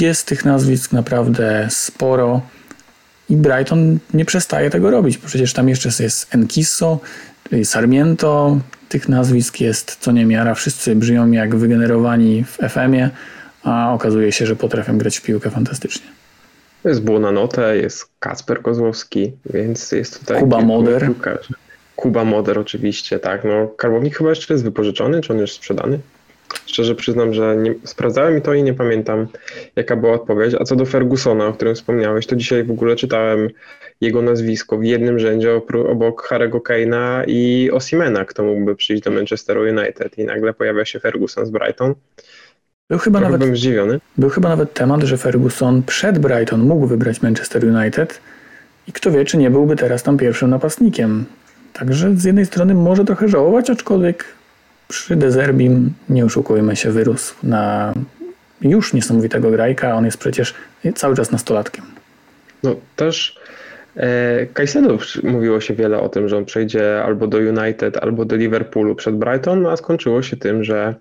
jest 0.00 0.26
tych 0.26 0.44
nazwisk 0.44 0.92
naprawdę 0.92 1.66
sporo 1.70 2.40
i 3.28 3.36
Brighton 3.36 3.98
nie 4.14 4.24
przestaje 4.24 4.70
tego 4.70 4.90
robić, 4.90 5.18
przecież 5.18 5.52
tam 5.52 5.68
jeszcze 5.68 6.02
jest 6.02 6.34
Enkiso, 6.34 7.00
Sarmiento, 7.64 8.58
tych 8.88 9.08
nazwisk 9.08 9.60
jest 9.60 9.96
co 10.00 10.12
niemiara, 10.12 10.54
wszyscy 10.54 10.96
brzmią 10.96 11.30
jak 11.30 11.56
wygenerowani 11.56 12.44
w 12.44 12.56
FM-ie, 12.72 13.10
a 13.62 13.92
okazuje 13.94 14.32
się, 14.32 14.46
że 14.46 14.56
potrafią 14.56 14.98
grać 14.98 15.18
w 15.18 15.22
piłkę 15.22 15.50
fantastycznie. 15.50 16.17
Jest 16.84 17.02
Błonanote, 17.02 17.76
jest 17.76 18.10
Kacper 18.18 18.62
Kozłowski, 18.62 19.32
więc 19.46 19.92
jest 19.92 20.20
tutaj... 20.20 20.40
Kuba 20.40 20.60
Moder. 20.60 21.10
Kuba 21.96 22.24
Moder 22.24 22.58
oczywiście, 22.58 23.18
tak. 23.18 23.44
No, 23.44 23.68
Karbownik 23.68 24.16
chyba 24.16 24.30
jeszcze 24.30 24.54
jest 24.54 24.64
wypożyczony, 24.64 25.20
czy 25.20 25.32
on 25.32 25.38
już 25.38 25.52
sprzedany? 25.52 25.98
Szczerze 26.66 26.94
przyznam, 26.94 27.34
że 27.34 27.56
nie, 27.56 27.74
sprawdzałem 27.84 28.40
to 28.40 28.54
i 28.54 28.62
nie 28.62 28.74
pamiętam, 28.74 29.26
jaka 29.76 29.96
była 29.96 30.12
odpowiedź. 30.12 30.54
A 30.58 30.64
co 30.64 30.76
do 30.76 30.86
Fergusona, 30.86 31.46
o 31.46 31.52
którym 31.52 31.74
wspomniałeś, 31.74 32.26
to 32.26 32.36
dzisiaj 32.36 32.64
w 32.64 32.70
ogóle 32.70 32.96
czytałem 32.96 33.48
jego 34.00 34.22
nazwisko 34.22 34.78
w 34.78 34.84
jednym 34.84 35.18
rzędzie 35.18 35.60
obok 35.88 36.28
Harry'ego 36.30 36.60
Kane'a 36.60 37.24
i 37.26 37.70
Osimena, 37.72 38.24
kto 38.24 38.42
mógłby 38.42 38.76
przyjść 38.76 39.02
do 39.02 39.10
Manchesteru 39.10 39.60
United. 39.60 40.18
I 40.18 40.24
nagle 40.24 40.52
pojawia 40.52 40.84
się 40.84 41.00
Ferguson 41.00 41.46
z 41.46 41.50
Brighton. 41.50 41.94
Był 42.90 42.98
chyba, 42.98 43.20
nawet, 43.20 43.56
zdziwiony. 43.56 44.00
był 44.18 44.30
chyba 44.30 44.48
nawet 44.48 44.74
temat, 44.74 45.02
że 45.02 45.16
Ferguson 45.16 45.82
przed 45.82 46.18
Brighton 46.18 46.60
mógł 46.60 46.86
wybrać 46.86 47.22
Manchester 47.22 47.64
United 47.64 48.20
i 48.86 48.92
kto 48.92 49.10
wie, 49.10 49.24
czy 49.24 49.36
nie 49.36 49.50
byłby 49.50 49.76
teraz 49.76 50.02
tam 50.02 50.16
pierwszym 50.16 50.50
napastnikiem. 50.50 51.24
Także 51.72 52.16
z 52.16 52.24
jednej 52.24 52.46
strony 52.46 52.74
może 52.74 53.04
trochę 53.04 53.28
żałować, 53.28 53.70
aczkolwiek 53.70 54.24
przy 54.88 55.16
Dezerbim, 55.16 55.92
nie 56.08 56.24
oszukujmy 56.24 56.76
się, 56.76 56.90
wyrósł 56.90 57.34
na 57.42 57.94
już 58.60 58.92
niesamowitego 58.92 59.50
grajka, 59.50 59.94
on 59.94 60.04
jest 60.04 60.18
przecież 60.18 60.54
cały 60.94 61.16
czas 61.16 61.30
nastolatkiem. 61.30 61.84
No 62.62 62.76
też 62.96 63.38
E, 63.98 64.46
Caicedo 64.46 64.98
mówiło 65.22 65.60
się 65.60 65.74
wiele 65.74 66.00
o 66.00 66.08
tym, 66.08 66.28
że 66.28 66.36
on 66.36 66.44
przejdzie 66.44 67.02
albo 67.02 67.26
do 67.26 67.38
United, 67.38 67.96
albo 67.96 68.24
do 68.24 68.36
Liverpoolu 68.36 68.94
przed 68.94 69.16
Brighton, 69.16 69.66
a 69.66 69.76
skończyło 69.76 70.22
się 70.22 70.36
tym, 70.36 70.64
że 70.64 70.94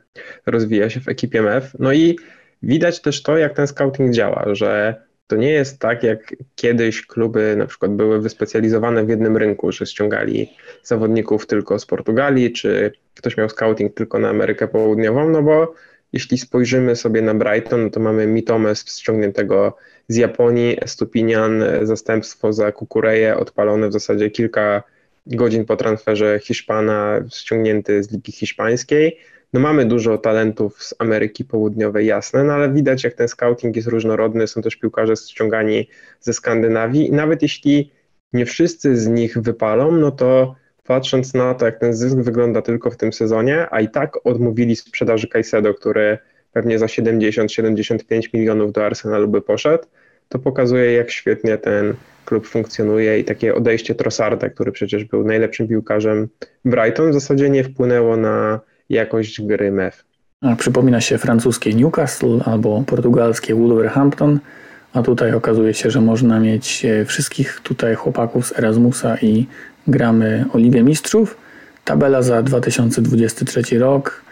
rozwija 0.46 0.90
się 0.90 1.00
w 1.00 1.08
ekipie 1.08 1.42
MEF. 1.42 1.72
No 1.80 1.94
i 1.94 2.20
widać 2.64 3.02
też 3.02 3.24
to, 3.24 3.38
jak 3.38 3.54
ten 3.54 3.68
scouting 3.68 4.14
działa, 4.14 4.46
że 4.52 4.96
To 5.28 5.36
nie 5.36 5.52
jest 5.52 5.80
tak, 5.80 6.04
jak 6.04 6.36
kiedyś 6.56 7.06
kluby 7.06 7.56
na 7.58 7.66
przykład 7.66 7.92
były 7.96 8.22
wyspecjalizowane 8.22 9.06
w 9.06 9.10
jednym 9.10 9.38
rynku, 9.38 9.72
że 9.72 9.86
ściągali 9.86 10.50
zawodników 10.84 11.48
tylko 11.48 11.80
z 11.80 11.86
Portugalii, 11.86 12.52
czy 12.54 12.92
ktoś 13.16 13.38
miał 13.38 13.50
scouting 13.50 13.94
tylko 13.94 14.20
na 14.20 14.30
Amerykę 14.30 14.68
Południową, 14.68 15.30
no 15.30 15.44
bo 15.44 15.74
jeśli 16.14 16.38
spojrzymy 16.38 16.96
sobie 16.96 17.22
na 17.22 17.34
Brighton, 17.34 17.84
no 17.84 17.90
to 17.90 18.00
mamy 18.00 18.28
Mitome 18.28 18.76
ściągniętego 18.76 19.78
z 20.08 20.16
Japonii, 20.16 20.78
Stupinian, 20.86 21.64
zastępstwo 21.82 22.54
za 22.54 22.72
Kukureję 22.72 23.38
odpalone 23.38 23.90
w 23.90 23.94
zasadzie 23.94 24.32
kilka 24.32 24.84
godzin 25.26 25.66
po 25.66 25.76
transferze 25.76 26.40
Hiszpana, 26.40 27.24
ściągnięty 27.34 28.04
z 28.04 28.12
Ligi 28.12 28.32
Hiszpańskiej. 28.32 29.18
No 29.54 29.60
mamy 29.60 29.86
dużo 29.86 30.18
talentów 30.18 30.84
z 30.84 30.96
Ameryki 31.00 31.46
Południowej, 31.46 32.06
jasne, 32.06 32.44
no 32.44 32.54
ale 32.54 32.74
widać 32.74 33.04
jak 33.04 33.14
ten 33.14 33.28
scouting 33.28 33.76
jest 33.76 33.88
różnorodny, 33.88 34.48
są 34.48 34.62
też 34.62 34.76
piłkarze 34.76 35.16
ściągani 35.16 35.90
ze 36.20 36.34
Skandynawii 36.34 37.08
i 37.08 37.12
nawet 37.12 37.42
jeśli 37.42 37.92
nie 38.34 38.46
wszyscy 38.46 38.98
z 38.98 39.08
nich 39.08 39.38
wypalą, 39.38 39.92
no 39.92 40.12
to 40.12 40.56
patrząc 40.84 41.34
na 41.34 41.54
to, 41.54 41.66
jak 41.66 41.80
ten 41.80 41.94
zysk 41.94 42.18
wygląda 42.18 42.62
tylko 42.62 42.92
w 42.92 42.98
tym 42.98 43.14
sezonie, 43.14 43.68
a 43.72 43.82
i 43.82 43.90
tak 43.90 44.26
odmówili 44.26 44.76
sprzedaży 44.76 45.28
Caicedo, 45.28 45.74
który 45.74 46.18
pewnie 46.52 46.80
za 46.80 46.86
70-75 46.86 48.34
milionów 48.34 48.72
do 48.72 48.86
Arsenalu 48.86 49.28
by 49.28 49.42
poszedł, 49.42 49.84
to 50.30 50.40
pokazuje, 50.40 50.94
jak 50.94 51.12
świetnie 51.12 51.58
ten 51.58 51.94
klub 52.26 52.48
funkcjonuje 52.48 53.20
i 53.20 53.24
takie 53.24 53.56
odejście 53.56 53.96
Trossarda, 53.96 54.50
który 54.50 54.72
przecież 54.72 55.06
był 55.06 55.24
najlepszym 55.24 55.68
piłkarzem 55.68 56.28
Brighton, 56.66 57.12
w 57.12 57.14
zasadzie 57.14 57.50
nie 57.50 57.64
wpłynęło 57.64 58.18
na 58.18 58.60
jakość 58.90 59.42
gry 59.42 59.72
MEF. 59.72 60.04
Przypomina 60.58 61.02
się 61.02 61.18
francuskie 61.18 61.74
Newcastle 61.74 62.40
albo 62.46 62.84
portugalskie 62.88 63.56
Wolverhampton, 63.56 64.40
a 64.94 65.04
tutaj 65.04 65.34
okazuje 65.34 65.74
się, 65.74 65.92
że 65.92 66.02
można 66.02 66.40
mieć 66.40 66.86
e, 66.86 67.06
wszystkich 67.06 67.60
tutaj 67.64 67.96
chłopaków 67.96 68.48
z 68.48 68.60
Erasmusa 68.60 69.18
i 69.22 69.46
gramy 69.88 70.46
o 70.54 70.58
Ligę 70.58 70.84
Mistrzów. 70.84 71.38
Tabela 71.86 72.22
za 72.22 72.44
2023 72.44 73.80
rok. 73.80 74.27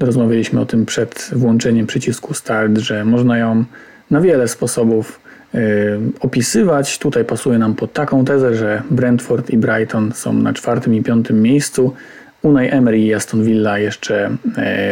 Rozmawialiśmy 0.00 0.60
o 0.60 0.66
tym 0.66 0.86
przed 0.86 1.30
włączeniem 1.32 1.86
przycisku 1.86 2.34
Start, 2.34 2.78
że 2.78 3.04
można 3.04 3.38
ją 3.38 3.64
na 4.10 4.20
wiele 4.20 4.48
sposobów 4.48 5.20
y, 5.54 5.58
opisywać. 6.20 6.98
Tutaj 6.98 7.24
pasuje 7.24 7.58
nam 7.58 7.74
pod 7.74 7.92
taką 7.92 8.24
tezę, 8.24 8.54
że 8.54 8.82
Brentford 8.90 9.50
i 9.50 9.58
Brighton 9.58 10.12
są 10.12 10.32
na 10.32 10.52
czwartym 10.52 10.94
i 10.94 11.02
piątym 11.02 11.42
miejscu. 11.42 11.94
Unai 12.42 12.68
Emery 12.70 12.98
i 12.98 13.14
Aston 13.14 13.44
Villa 13.44 13.78
jeszcze 13.78 14.30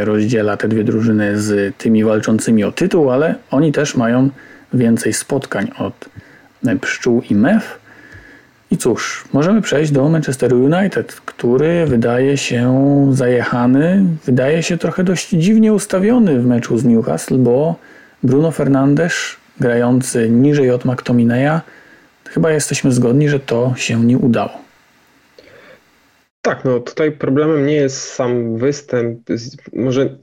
y, 0.00 0.04
rozdziela 0.04 0.56
te 0.56 0.68
dwie 0.68 0.84
drużyny 0.84 1.38
z 1.38 1.76
tymi 1.76 2.04
walczącymi 2.04 2.64
o 2.64 2.72
tytuł, 2.72 3.10
ale 3.10 3.34
oni 3.50 3.72
też 3.72 3.96
mają 3.96 4.30
więcej 4.72 5.12
spotkań 5.12 5.70
od 5.78 6.08
y, 6.68 6.78
Pszczół 6.78 7.22
i 7.30 7.34
Mef. 7.34 7.85
I 8.70 8.76
cóż, 8.76 9.24
możemy 9.32 9.62
przejść 9.62 9.92
do 9.92 10.08
Manchester 10.08 10.54
United, 10.54 11.12
który 11.12 11.86
wydaje 11.86 12.36
się 12.36 12.70
zajechany, 13.12 14.04
wydaje 14.24 14.62
się 14.62 14.78
trochę 14.78 15.04
dość 15.04 15.28
dziwnie 15.28 15.72
ustawiony 15.72 16.40
w 16.40 16.46
meczu 16.46 16.78
z 16.78 16.84
Newcastle, 16.84 17.38
bo 17.38 17.76
Bruno 18.22 18.50
Fernandes, 18.50 19.14
grający 19.60 20.30
niżej 20.30 20.70
od 20.70 20.84
McTominaya, 20.84 21.60
chyba 22.28 22.50
jesteśmy 22.50 22.92
zgodni, 22.92 23.28
że 23.28 23.40
to 23.40 23.74
się 23.76 24.04
nie 24.04 24.18
udało. 24.18 24.58
Tak, 26.42 26.64
no 26.64 26.80
tutaj 26.80 27.12
problemem 27.12 27.66
nie 27.66 27.76
jest 27.76 28.02
sam 28.02 28.56
występ, 28.56 29.20
może 29.72 30.16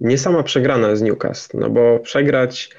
nie 0.00 0.18
sama 0.18 0.42
przegrana 0.42 0.96
z 0.96 1.02
Newcastle, 1.02 1.58
no 1.58 1.70
bo 1.70 1.98
przegrać 1.98 2.70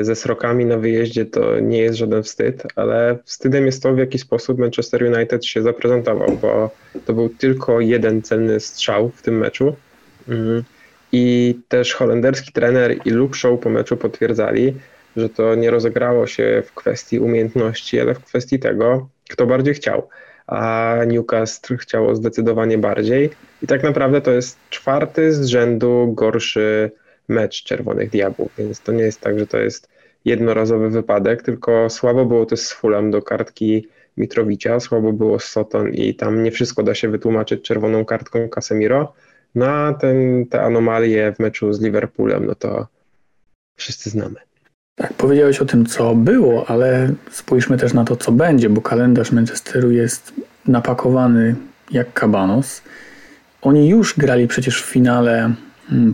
ze 0.00 0.16
srokami 0.16 0.64
na 0.64 0.78
wyjeździe 0.78 1.26
to 1.26 1.60
nie 1.60 1.78
jest 1.78 1.98
żaden 1.98 2.22
wstyd, 2.22 2.62
ale 2.76 3.18
wstydem 3.24 3.66
jest 3.66 3.82
to, 3.82 3.94
w 3.94 3.98
jaki 3.98 4.18
sposób 4.18 4.58
Manchester 4.58 5.02
United 5.14 5.46
się 5.46 5.62
zaprezentował, 5.62 6.38
bo 6.42 6.70
to 7.06 7.12
był 7.12 7.28
tylko 7.28 7.80
jeden 7.80 8.22
celny 8.22 8.60
strzał 8.60 9.08
w 9.08 9.22
tym 9.22 9.38
meczu. 9.38 9.76
Mm. 10.28 10.64
I 11.12 11.58
też 11.68 11.94
holenderski 11.94 12.52
trener 12.52 12.96
i 13.04 13.10
Luke 13.10 13.56
po 13.62 13.70
meczu 13.70 13.96
potwierdzali, 13.96 14.74
że 15.16 15.28
to 15.28 15.54
nie 15.54 15.70
rozegrało 15.70 16.26
się 16.26 16.62
w 16.66 16.72
kwestii 16.72 17.18
umiejętności, 17.18 18.00
ale 18.00 18.14
w 18.14 18.24
kwestii 18.24 18.58
tego, 18.58 19.08
kto 19.30 19.46
bardziej 19.46 19.74
chciał. 19.74 20.08
A 20.46 20.96
Newcastle 21.06 21.76
chciało 21.76 22.14
zdecydowanie 22.14 22.78
bardziej. 22.78 23.30
I 23.62 23.66
tak 23.66 23.82
naprawdę 23.82 24.20
to 24.20 24.30
jest 24.30 24.58
czwarty 24.70 25.32
z 25.32 25.46
rzędu 25.46 26.12
gorszy 26.14 26.90
mecz 27.30 27.64
Czerwonych 27.64 28.10
Diabłów, 28.10 28.52
więc 28.58 28.80
to 28.80 28.92
nie 28.92 29.02
jest 29.02 29.20
tak, 29.20 29.38
że 29.38 29.46
to 29.46 29.58
jest 29.58 29.88
jednorazowy 30.24 30.90
wypadek, 30.90 31.42
tylko 31.42 31.90
słabo 31.90 32.24
było 32.24 32.46
też 32.46 32.60
z 32.60 32.72
Fulham 32.72 33.10
do 33.10 33.22
kartki 33.22 33.88
Mitrowicza, 34.16 34.80
słabo 34.80 35.12
było 35.12 35.38
z 35.38 35.44
Soton 35.44 35.88
i 35.88 36.14
tam 36.14 36.42
nie 36.42 36.50
wszystko 36.50 36.82
da 36.82 36.94
się 36.94 37.08
wytłumaczyć 37.08 37.62
czerwoną 37.62 38.04
kartką 38.04 38.48
Casemiro, 38.48 39.12
no 39.54 39.66
a 39.66 39.94
ten, 39.94 40.46
te 40.46 40.62
anomalie 40.62 41.32
w 41.32 41.38
meczu 41.38 41.72
z 41.72 41.80
Liverpoolem, 41.80 42.46
no 42.46 42.54
to 42.54 42.86
wszyscy 43.76 44.10
znamy. 44.10 44.36
Tak, 44.94 45.12
powiedziałeś 45.12 45.60
o 45.60 45.64
tym, 45.64 45.86
co 45.86 46.14
było, 46.14 46.70
ale 46.70 47.12
spójrzmy 47.30 47.78
też 47.78 47.94
na 47.94 48.04
to, 48.04 48.16
co 48.16 48.32
będzie, 48.32 48.68
bo 48.68 48.80
kalendarz 48.80 49.32
Manchesteru 49.32 49.90
jest 49.90 50.32
napakowany 50.66 51.54
jak 51.90 52.12
kabanos. 52.12 52.82
Oni 53.62 53.88
już 53.88 54.18
grali 54.18 54.48
przecież 54.48 54.82
w 54.82 54.86
finale 54.86 55.54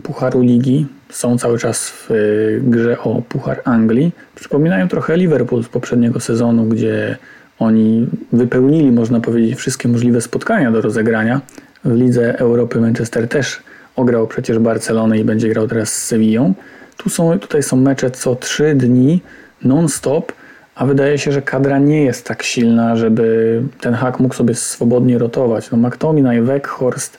Pucharu 0.03 0.41
Ligi 0.41 0.85
są 1.09 1.37
cały 1.37 1.59
czas 1.59 1.89
w 1.89 2.11
y, 2.11 2.61
grze 2.63 2.99
o 2.99 3.21
Puchar 3.29 3.61
Anglii. 3.65 4.11
Przypominają 4.35 4.87
trochę 4.87 5.17
Liverpool 5.17 5.63
z 5.63 5.67
poprzedniego 5.67 6.19
sezonu, 6.19 6.63
gdzie 6.65 7.17
oni 7.59 8.07
wypełnili, 8.33 8.91
można 8.91 9.19
powiedzieć, 9.19 9.55
wszystkie 9.55 9.89
możliwe 9.89 10.21
spotkania 10.21 10.71
do 10.71 10.81
rozegrania. 10.81 11.41
W 11.85 11.95
Lidze 11.95 12.39
Europy 12.39 12.81
Manchester 12.81 13.27
też 13.27 13.59
ograł 13.95 14.27
przecież 14.27 14.59
Barcelonę 14.59 15.19
i 15.19 15.23
będzie 15.23 15.49
grał 15.49 15.67
teraz 15.67 15.93
z 15.93 16.03
Sevillą. 16.03 16.53
Tu 16.97 17.09
są, 17.09 17.39
tutaj 17.39 17.63
są 17.63 17.77
mecze 17.77 18.11
co 18.11 18.35
trzy 18.35 18.75
dni 18.75 19.21
non-stop, 19.63 20.31
a 20.75 20.85
wydaje 20.85 21.17
się, 21.17 21.31
że 21.31 21.41
kadra 21.41 21.79
nie 21.79 22.03
jest 22.03 22.27
tak 22.27 22.43
silna, 22.43 22.95
żeby 22.95 23.61
ten 23.81 23.93
hak 23.93 24.19
mógł 24.19 24.35
sobie 24.35 24.55
swobodnie 24.55 25.17
rotować. 25.17 25.71
No 25.71 25.77
McTominay, 25.77 26.41
Weghorst, 26.41 27.17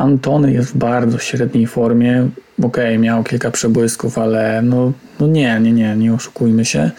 Antony 0.00 0.52
jest 0.52 0.70
w 0.70 0.76
bardzo 0.76 1.18
średniej 1.18 1.66
formie. 1.66 2.28
Okej, 2.58 2.68
okay, 2.68 2.98
miał 2.98 3.24
kilka 3.24 3.50
przebłysków, 3.50 4.18
ale 4.18 4.62
no, 4.62 4.92
no 5.20 5.26
nie, 5.26 5.60
nie, 5.60 5.72
nie, 5.72 5.96
nie 5.96 6.14
oszukujmy 6.14 6.64
się. 6.64 6.90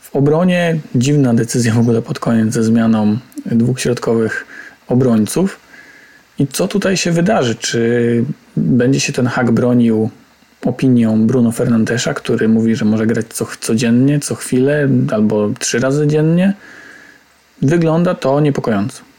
W 0.00 0.16
obronie 0.16 0.78
dziwna 0.94 1.34
decyzja 1.34 1.74
w 1.74 1.78
ogóle 1.78 2.02
pod 2.02 2.18
koniec 2.18 2.54
ze 2.54 2.64
zmianą 2.64 3.18
dwóch 3.46 3.80
środkowych 3.80 4.46
obrońców. 4.88 5.60
I 6.38 6.46
co 6.46 6.68
tutaj 6.68 6.96
się 6.96 7.10
wydarzy? 7.12 7.54
Czy 7.54 8.24
będzie 8.56 9.00
się 9.00 9.12
ten 9.12 9.26
hak 9.26 9.50
bronił 9.50 10.10
opinią 10.64 11.26
Bruno 11.26 11.52
Fernandesza, 11.52 12.14
który 12.14 12.48
mówi, 12.48 12.76
że 12.76 12.84
może 12.84 13.06
grać 13.06 13.26
co, 13.28 13.46
codziennie, 13.60 14.20
co 14.20 14.34
chwilę 14.34 14.88
albo 15.12 15.50
trzy 15.58 15.78
razy 15.78 16.06
dziennie? 16.06 16.54
Wygląda 17.62 18.14
to 18.14 18.40
niepokojąco 18.40 19.09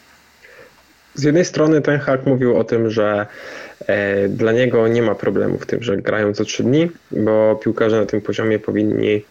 z 1.14 1.24
jednej 1.24 1.46
strony 1.46 1.82
ten 1.82 2.00
hak 2.00 2.26
mówił 2.26 2.58
o 2.58 2.64
tym, 2.64 2.90
że 2.90 3.26
e, 3.88 4.28
dla 4.28 4.52
niego 4.52 4.88
nie 4.88 5.02
ma 5.02 5.16
problemu 5.16 5.58
w 5.58 5.66
tym, 5.66 5.84
że 5.84 5.98
grają 5.98 6.34
co 6.34 6.46
trzy 6.46 6.64
dni, 6.64 6.92
bo 7.12 7.60
piłkarze 7.64 8.00
na 8.00 8.06
tym 8.06 8.22
poziomie 8.22 8.60
powinni 8.60 9.22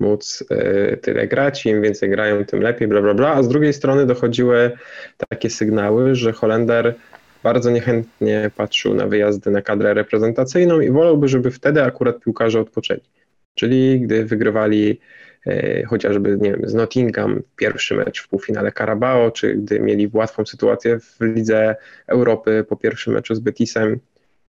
móc 0.00 0.44
e, 0.50 0.96
tyle 0.96 1.26
grać, 1.26 1.66
im 1.66 1.82
więcej 1.82 2.10
grają, 2.10 2.44
tym 2.44 2.60
lepiej, 2.60 2.88
bla, 2.88 3.02
bla, 3.02 3.14
bla. 3.14 3.32
A 3.32 3.42
z 3.42 3.48
drugiej 3.48 3.72
strony 3.72 4.06
dochodziły 4.06 4.70
takie 5.28 5.50
sygnały, 5.50 6.14
że 6.14 6.32
Holender 6.32 6.94
bardzo 7.42 7.70
niechętnie 7.70 8.50
patrzył 8.56 8.94
na 8.94 9.06
wyjazdy 9.06 9.50
na 9.50 9.62
kadrę 9.62 9.94
reprezentacyjną 9.94 10.80
i 10.80 10.90
wolałby, 10.90 11.28
żeby 11.28 11.50
wtedy 11.50 11.82
akurat 11.82 12.20
piłkarze 12.20 12.60
odpoczęli. 12.60 13.00
Czyli 13.54 14.00
gdy 14.00 14.24
wygrywali 14.24 15.00
chociażby 15.86 16.38
nie 16.40 16.50
wiem, 16.50 16.60
z 16.64 16.74
Nottingham 16.74 17.42
pierwszy 17.56 17.94
mecz 17.94 18.22
w 18.22 18.28
półfinale 18.28 18.72
Carabao, 18.72 19.30
czy 19.30 19.54
gdy 19.54 19.80
mieli 19.80 20.10
łatwą 20.12 20.46
sytuację 20.46 20.98
w 21.00 21.16
Lidze 21.20 21.76
Europy 22.06 22.64
po 22.68 22.76
pierwszym 22.76 23.14
meczu 23.14 23.34
z 23.34 23.40
Betisem, 23.40 23.98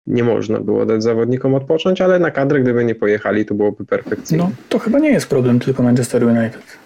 nie 0.08 0.23
można 0.23 0.60
było 0.60 0.86
dać 0.86 1.03
zawodnikom 1.03 1.56
odpocząć, 1.56 2.01
ale 2.01 2.19
na 2.19 2.32
kadrę, 2.32 2.60
gdyby 2.60 2.86
nie 2.86 2.95
pojechali, 2.95 3.45
to 3.45 3.56
byłoby 3.56 3.86
perfekcyjnie. 3.86 4.43
No, 4.43 4.51
to 4.69 4.79
chyba 4.79 4.99
nie 4.99 5.10
jest 5.10 5.27
problem 5.27 5.60
tylko 5.60 5.84
Manchester 5.84 6.23
United. 6.23 6.77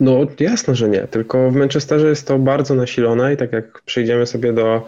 No 0.00 0.26
jasne, 0.40 0.74
że 0.74 0.88
nie, 0.88 1.00
tylko 1.00 1.50
w 1.50 1.54
Manchesterze 1.54 2.08
jest 2.08 2.28
to 2.28 2.38
bardzo 2.38 2.74
nasilone 2.74 3.34
i 3.34 3.36
tak 3.36 3.52
jak 3.52 3.82
przejdziemy 3.82 4.26
sobie 4.26 4.52
do 4.52 4.86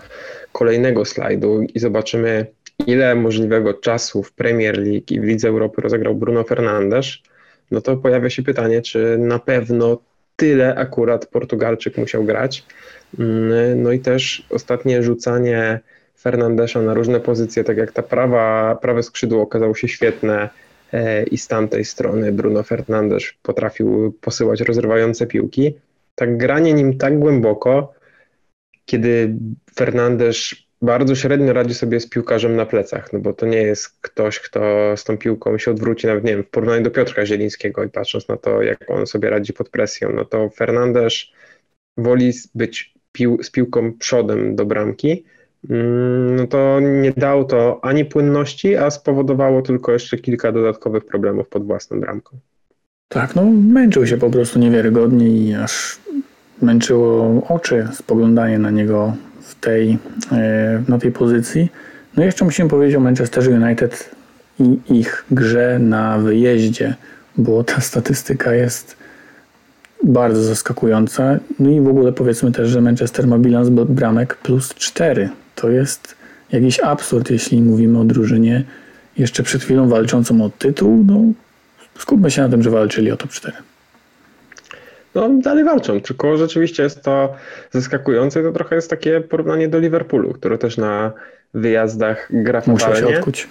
kolejnego 0.52 1.04
slajdu 1.04 1.62
i 1.74 1.78
zobaczymy, 1.78 2.46
ile 2.86 3.14
możliwego 3.14 3.74
czasu 3.74 4.22
w 4.22 4.32
Premier 4.32 4.78
League 4.78 5.06
i 5.10 5.20
w 5.20 5.24
Lidze 5.24 5.48
Europy 5.48 5.82
rozegrał 5.82 6.14
Bruno 6.14 6.44
Fernandes, 6.44 7.06
no 7.70 7.80
to 7.80 7.96
pojawia 7.96 8.30
się 8.30 8.42
pytanie, 8.42 8.82
czy 8.82 9.18
na 9.18 9.38
pewno 9.38 9.98
tyle 10.36 10.74
akurat 10.74 11.26
Portugalczyk 11.26 11.98
musiał 11.98 12.24
grać. 12.24 12.64
Mm, 13.18 13.82
no 13.82 13.92
i 13.92 14.00
też 14.00 14.46
ostatnie 14.50 15.02
rzucanie 15.02 15.80
Fernandesza 16.18 16.82
na 16.82 16.94
różne 16.94 17.20
pozycje, 17.20 17.64
tak 17.64 17.76
jak 17.76 17.92
ta 17.92 18.02
prawa, 18.02 18.78
prawe 18.82 19.02
skrzydło 19.02 19.42
okazało 19.42 19.74
się 19.74 19.88
świetne, 19.88 20.48
e, 20.92 21.22
i 21.22 21.38
z 21.38 21.48
tamtej 21.48 21.84
strony 21.84 22.32
Bruno 22.32 22.62
Fernandes 22.62 23.24
potrafił 23.42 24.12
posyłać 24.20 24.60
rozrywające 24.60 25.26
piłki. 25.26 25.74
Tak 26.14 26.36
granie 26.36 26.74
nim 26.74 26.98
tak 26.98 27.18
głęboko, 27.18 27.94
kiedy 28.86 29.34
Fernandes 29.74 30.54
bardzo 30.82 31.14
średnio 31.14 31.52
radzi 31.52 31.74
sobie 31.74 32.00
z 32.00 32.08
piłkarzem 32.08 32.56
na 32.56 32.66
plecach, 32.66 33.12
no 33.12 33.18
bo 33.18 33.32
to 33.32 33.46
nie 33.46 33.62
jest 33.62 34.00
ktoś, 34.00 34.40
kto 34.40 34.60
z 34.96 35.04
tą 35.04 35.18
piłką 35.18 35.58
się 35.58 35.70
odwróci, 35.70 36.06
nawet 36.06 36.24
nie 36.24 36.34
wiem, 36.34 36.44
w 36.44 36.48
porównaniu 36.50 36.82
do 36.82 36.90
Piotra 36.90 37.26
Zielińskiego 37.26 37.84
i 37.84 37.88
patrząc 37.88 38.28
na 38.28 38.36
to, 38.36 38.62
jak 38.62 38.90
on 38.90 39.06
sobie 39.06 39.30
radzi 39.30 39.52
pod 39.52 39.68
presją, 39.68 40.12
no 40.12 40.24
to 40.24 40.50
Fernandes 40.50 41.14
woli 41.96 42.32
być 42.54 42.94
pił, 43.12 43.38
z 43.42 43.50
piłką 43.50 43.92
przodem 43.98 44.56
do 44.56 44.66
bramki, 44.66 45.24
mm, 45.70 46.36
no 46.36 46.46
to 46.46 46.80
nie 46.80 47.12
dało 47.16 47.44
to 47.44 47.80
ani 47.82 48.04
płynności, 48.04 48.76
a 48.76 48.90
spowodowało 48.90 49.62
tylko 49.62 49.92
jeszcze 49.92 50.18
kilka 50.18 50.52
dodatkowych 50.52 51.04
problemów 51.06 51.48
pod 51.48 51.66
własną 51.66 52.00
bramką. 52.00 52.38
Tak, 53.08 53.34
no 53.34 53.44
męczył 53.72 54.06
się 54.06 54.16
po 54.16 54.30
prostu 54.30 54.58
niewiarygodnie 54.58 55.28
i 55.28 55.54
aż 55.54 55.98
męczyło 56.62 57.42
oczy 57.48 57.88
spoglądanie 57.92 58.58
na 58.58 58.70
niego 58.70 59.14
w 59.46 59.54
tej, 59.54 59.98
e, 60.32 60.82
na 60.88 60.98
tej 60.98 61.12
pozycji. 61.12 61.68
No 62.16 62.22
i 62.22 62.26
jeszcze 62.26 62.44
musimy 62.44 62.68
powiedzieć 62.68 62.96
o 62.96 63.00
Manchester 63.00 63.62
United 63.62 64.10
i 64.60 64.78
ich 64.88 65.24
grze 65.30 65.78
na 65.78 66.18
wyjeździe, 66.18 66.94
bo 67.36 67.64
ta 67.64 67.80
statystyka 67.80 68.54
jest 68.54 68.96
bardzo 70.04 70.42
zaskakująca. 70.42 71.38
No 71.58 71.70
i 71.70 71.80
w 71.80 71.88
ogóle 71.88 72.12
powiedzmy 72.12 72.52
też, 72.52 72.68
że 72.68 72.80
Manchester 72.80 73.26
ma 73.26 73.38
bilans 73.38 73.68
bramek 73.68 74.36
plus 74.36 74.74
4. 74.74 75.28
To 75.54 75.70
jest 75.70 76.14
jakiś 76.52 76.80
absurd, 76.80 77.30
jeśli 77.30 77.62
mówimy 77.62 77.98
o 77.98 78.04
drużynie 78.04 78.64
jeszcze 79.18 79.42
przed 79.42 79.62
chwilą 79.62 79.88
walczącą 79.88 80.44
o 80.44 80.50
tytuł. 80.50 81.04
No, 81.06 81.20
skupmy 81.98 82.30
się 82.30 82.42
na 82.42 82.48
tym, 82.48 82.62
że 82.62 82.70
walczyli 82.70 83.12
o 83.12 83.16
top 83.16 83.30
4. 83.30 83.56
No, 85.16 85.28
dalej 85.28 85.64
walczą, 85.64 86.00
tylko 86.00 86.36
rzeczywiście 86.36 86.82
jest 86.82 87.02
to 87.02 87.34
zaskakujące. 87.70 88.42
To 88.42 88.52
trochę 88.52 88.76
jest 88.76 88.90
takie 88.90 89.20
porównanie 89.20 89.68
do 89.68 89.78
Liverpoolu, 89.78 90.32
który 90.32 90.58
też 90.58 90.76
na 90.76 91.12
wyjazdach 91.54 92.28
gra 92.30 92.62
Muszę 92.66 92.96
się 92.96 93.06
odkuć. 93.06 93.48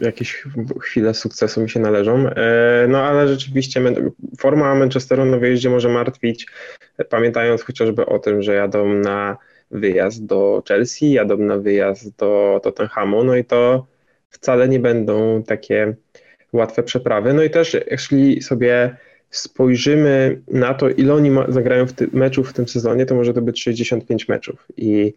Jakieś 0.00 0.44
chwile 0.80 1.14
sukcesu 1.14 1.60
mi 1.60 1.70
się 1.70 1.80
należą. 1.80 2.28
E, 2.28 2.86
no 2.88 3.02
ale 3.02 3.28
rzeczywiście 3.28 3.80
forma 4.38 4.74
Manchesteru 4.74 5.24
na 5.24 5.36
wyjeździe 5.36 5.70
może 5.70 5.88
martwić, 5.88 6.46
pamiętając 7.08 7.62
chociażby 7.62 8.06
o 8.06 8.18
tym, 8.18 8.42
że 8.42 8.54
jadą 8.54 8.94
na 8.94 9.36
wyjazd 9.70 10.26
do 10.26 10.62
Chelsea, 10.68 11.12
jadą 11.12 11.36
na 11.36 11.58
wyjazd 11.58 12.16
do 12.16 12.60
Tottenhamu, 12.62 13.24
no 13.24 13.36
i 13.36 13.44
to 13.44 13.86
wcale 14.30 14.68
nie 14.68 14.78
będą 14.78 15.42
takie 15.42 15.94
łatwe 16.52 16.82
przeprawy. 16.82 17.32
No 17.34 17.42
i 17.42 17.50
też 17.50 17.76
jeśli 17.90 18.42
sobie 18.42 18.96
spojrzymy 19.36 20.40
na 20.48 20.74
to, 20.74 20.90
ile 20.90 21.14
oni 21.14 21.30
zagrają 21.48 21.86
w 21.86 21.92
ty- 21.92 22.08
meczów 22.12 22.50
w 22.50 22.52
tym 22.52 22.68
sezonie, 22.68 23.06
to 23.06 23.14
może 23.14 23.34
to 23.34 23.42
być 23.42 23.62
65 23.62 24.28
meczów. 24.28 24.66
I 24.76 25.14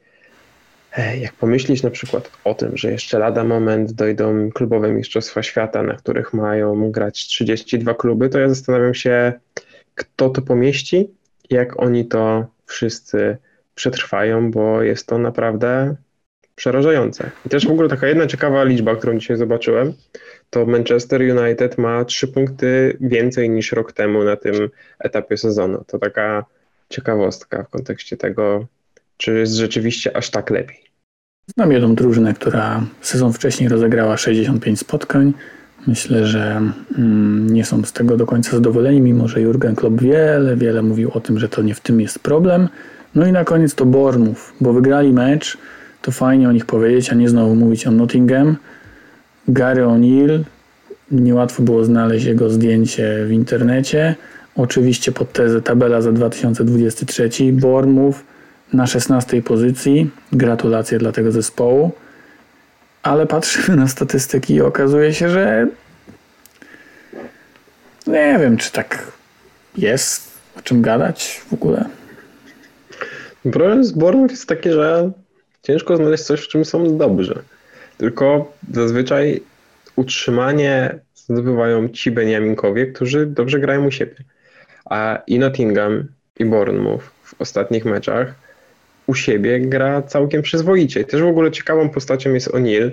e, 0.97 1.17
jak 1.17 1.33
pomyślisz 1.33 1.83
na 1.83 1.89
przykład 1.89 2.31
o 2.43 2.53
tym, 2.53 2.77
że 2.77 2.91
jeszcze 2.91 3.19
lada 3.19 3.43
moment 3.43 3.91
dojdą 3.91 4.51
klubowe 4.51 4.91
Mistrzostwa 4.91 5.43
Świata, 5.43 5.83
na 5.83 5.93
których 5.93 6.33
mają 6.33 6.91
grać 6.91 7.27
32 7.27 7.93
kluby, 7.93 8.29
to 8.29 8.39
ja 8.39 8.49
zastanawiam 8.49 8.93
się, 8.93 9.33
kto 9.95 10.29
to 10.29 10.41
pomieści, 10.41 11.09
jak 11.49 11.79
oni 11.81 12.05
to 12.05 12.45
wszyscy 12.65 13.37
przetrwają, 13.75 14.51
bo 14.51 14.81
jest 14.81 15.07
to 15.07 15.17
naprawdę 15.17 15.95
przerażające. 16.57 17.31
I 17.45 17.49
też 17.49 17.67
w 17.67 17.71
ogóle 17.71 17.89
taka 17.89 18.07
jedna 18.07 18.27
ciekawa 18.27 18.63
liczba, 18.63 18.95
którą 18.95 19.19
dzisiaj 19.19 19.37
zobaczyłem, 19.37 19.93
to 20.49 20.65
Manchester 20.65 21.21
United 21.21 21.77
ma 21.77 22.05
trzy 22.05 22.27
punkty 22.27 22.97
więcej 23.01 23.49
niż 23.49 23.71
rok 23.71 23.93
temu 23.93 24.23
na 24.23 24.35
tym 24.35 24.69
etapie 24.99 25.37
sezonu. 25.37 25.83
To 25.87 25.99
taka 25.99 26.45
ciekawostka 26.89 27.63
w 27.63 27.69
kontekście 27.69 28.17
tego, 28.17 28.65
czy 29.17 29.39
jest 29.39 29.53
rzeczywiście 29.53 30.17
aż 30.17 30.29
tak 30.29 30.49
lepiej. 30.49 30.79
Znam 31.53 31.71
jedną 31.71 31.95
drużynę, 31.95 32.33
która 32.33 32.83
sezon 33.01 33.33
wcześniej 33.33 33.69
rozegrała 33.69 34.17
65 34.17 34.79
spotkań. 34.79 35.33
Myślę, 35.87 36.27
że 36.27 36.61
mm, 36.97 37.49
nie 37.49 37.65
są 37.65 37.83
z 37.83 37.93
tego 37.93 38.17
do 38.17 38.25
końca 38.25 38.51
zadowoleni, 38.51 39.01
mimo 39.01 39.27
że 39.27 39.41
Jurgen 39.41 39.75
Klopp 39.75 40.01
wiele, 40.01 40.55
wiele 40.55 40.81
mówił 40.81 41.11
o 41.13 41.19
tym, 41.19 41.39
że 41.39 41.49
to 41.49 41.61
nie 41.61 41.75
w 41.75 41.79
tym 41.79 42.01
jest 42.01 42.19
problem. 42.19 42.69
No 43.15 43.27
i 43.27 43.31
na 43.31 43.43
koniec 43.43 43.75
to 43.75 43.85
Bournemouth, 43.85 44.53
bo 44.61 44.73
wygrali 44.73 45.13
mecz, 45.13 45.57
to 46.01 46.11
fajnie 46.11 46.49
o 46.49 46.51
nich 46.51 46.65
powiedzieć, 46.65 47.09
a 47.09 47.15
nie 47.15 47.29
znowu 47.29 47.55
mówić 47.55 47.87
o 47.87 47.91
Nottingham. 47.91 48.55
Gary 49.47 49.83
O'Neill, 49.83 50.43
niełatwo 51.11 51.63
było 51.63 51.83
znaleźć 51.83 52.25
jego 52.25 52.49
zdjęcie 52.49 53.25
w 53.25 53.31
internecie. 53.31 54.15
Oczywiście 54.55 55.11
pod 55.11 55.33
tezę 55.33 55.61
tabela 55.61 56.01
za 56.01 56.11
2023. 56.11 57.29
Bournemouth 57.51 58.17
na 58.73 58.87
16 58.87 59.41
pozycji. 59.41 60.09
Gratulacje 60.31 60.99
dla 60.99 61.11
tego 61.11 61.31
zespołu. 61.31 61.91
Ale 63.03 63.27
patrzymy 63.27 63.77
na 63.77 63.87
statystyki 63.87 64.53
i 64.53 64.61
okazuje 64.61 65.13
się, 65.13 65.29
że 65.29 65.67
nie 68.07 68.37
wiem, 68.39 68.57
czy 68.57 68.71
tak 68.71 69.11
jest 69.77 70.37
o 70.57 70.61
czym 70.61 70.81
gadać 70.81 71.41
w 71.49 71.53
ogóle. 71.53 71.85
Problem 73.51 73.83
z 73.83 73.91
Bournemouth 73.91 74.31
jest 74.31 74.47
taki, 74.47 74.71
że 74.71 75.11
ciężko 75.67 75.97
znaleźć 75.97 76.23
coś, 76.23 76.41
w 76.41 76.47
czym 76.47 76.65
są 76.65 76.97
dobrzy. 76.97 77.43
Tylko 77.97 78.53
zazwyczaj 78.73 79.41
utrzymanie 79.95 80.99
zdobywają 81.15 81.89
ci 81.89 82.11
Beniaminkowie, 82.11 82.87
którzy 82.87 83.25
dobrze 83.25 83.59
grają 83.59 83.87
u 83.87 83.91
siebie. 83.91 84.15
A 84.85 85.21
i 85.27 85.39
Nottingham, 85.39 86.07
i 86.39 86.45
Bournemouth 86.45 87.03
w 87.23 87.41
ostatnich 87.41 87.85
meczach 87.85 88.35
u 89.07 89.15
siebie 89.15 89.59
gra 89.59 90.01
całkiem 90.01 90.41
przyzwoicie. 90.41 91.05
Też 91.05 91.21
w 91.21 91.27
ogóle 91.27 91.51
ciekawą 91.51 91.89
postacią 91.89 92.33
jest 92.33 92.51
O'Neill, 92.51 92.91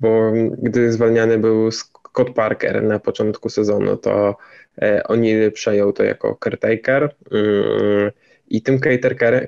bo 0.00 0.32
gdy 0.58 0.92
zwalniany 0.92 1.38
był 1.38 1.70
Scott 1.70 2.30
Parker 2.34 2.82
na 2.82 2.98
początku 2.98 3.48
sezonu, 3.48 3.96
to 3.96 4.36
e, 4.82 5.02
O'Neill 5.08 5.50
przejął 5.50 5.92
to 5.92 6.02
jako 6.02 6.38
caretaker. 6.44 7.14
Mm, 7.32 8.10
i 8.48 8.62
tym 8.62 8.80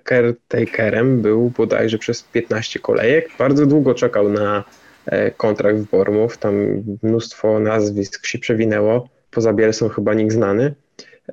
caretakerem 0.04 1.22
był 1.22 1.52
bodajże 1.56 1.98
przez 1.98 2.22
15 2.22 2.80
kolejek. 2.80 3.28
Bardzo 3.38 3.66
długo 3.66 3.94
czekał 3.94 4.28
na 4.28 4.64
e, 5.06 5.30
kontrakt 5.30 5.78
w 5.78 5.90
Bormów. 5.90 6.38
Tam 6.38 6.54
mnóstwo 7.02 7.60
nazwisk 7.60 8.26
się 8.26 8.38
przewinęło. 8.38 9.08
Poza 9.30 9.52
Bielsą 9.52 9.88
chyba 9.88 10.14
nikt 10.14 10.32
znany. 10.32 10.74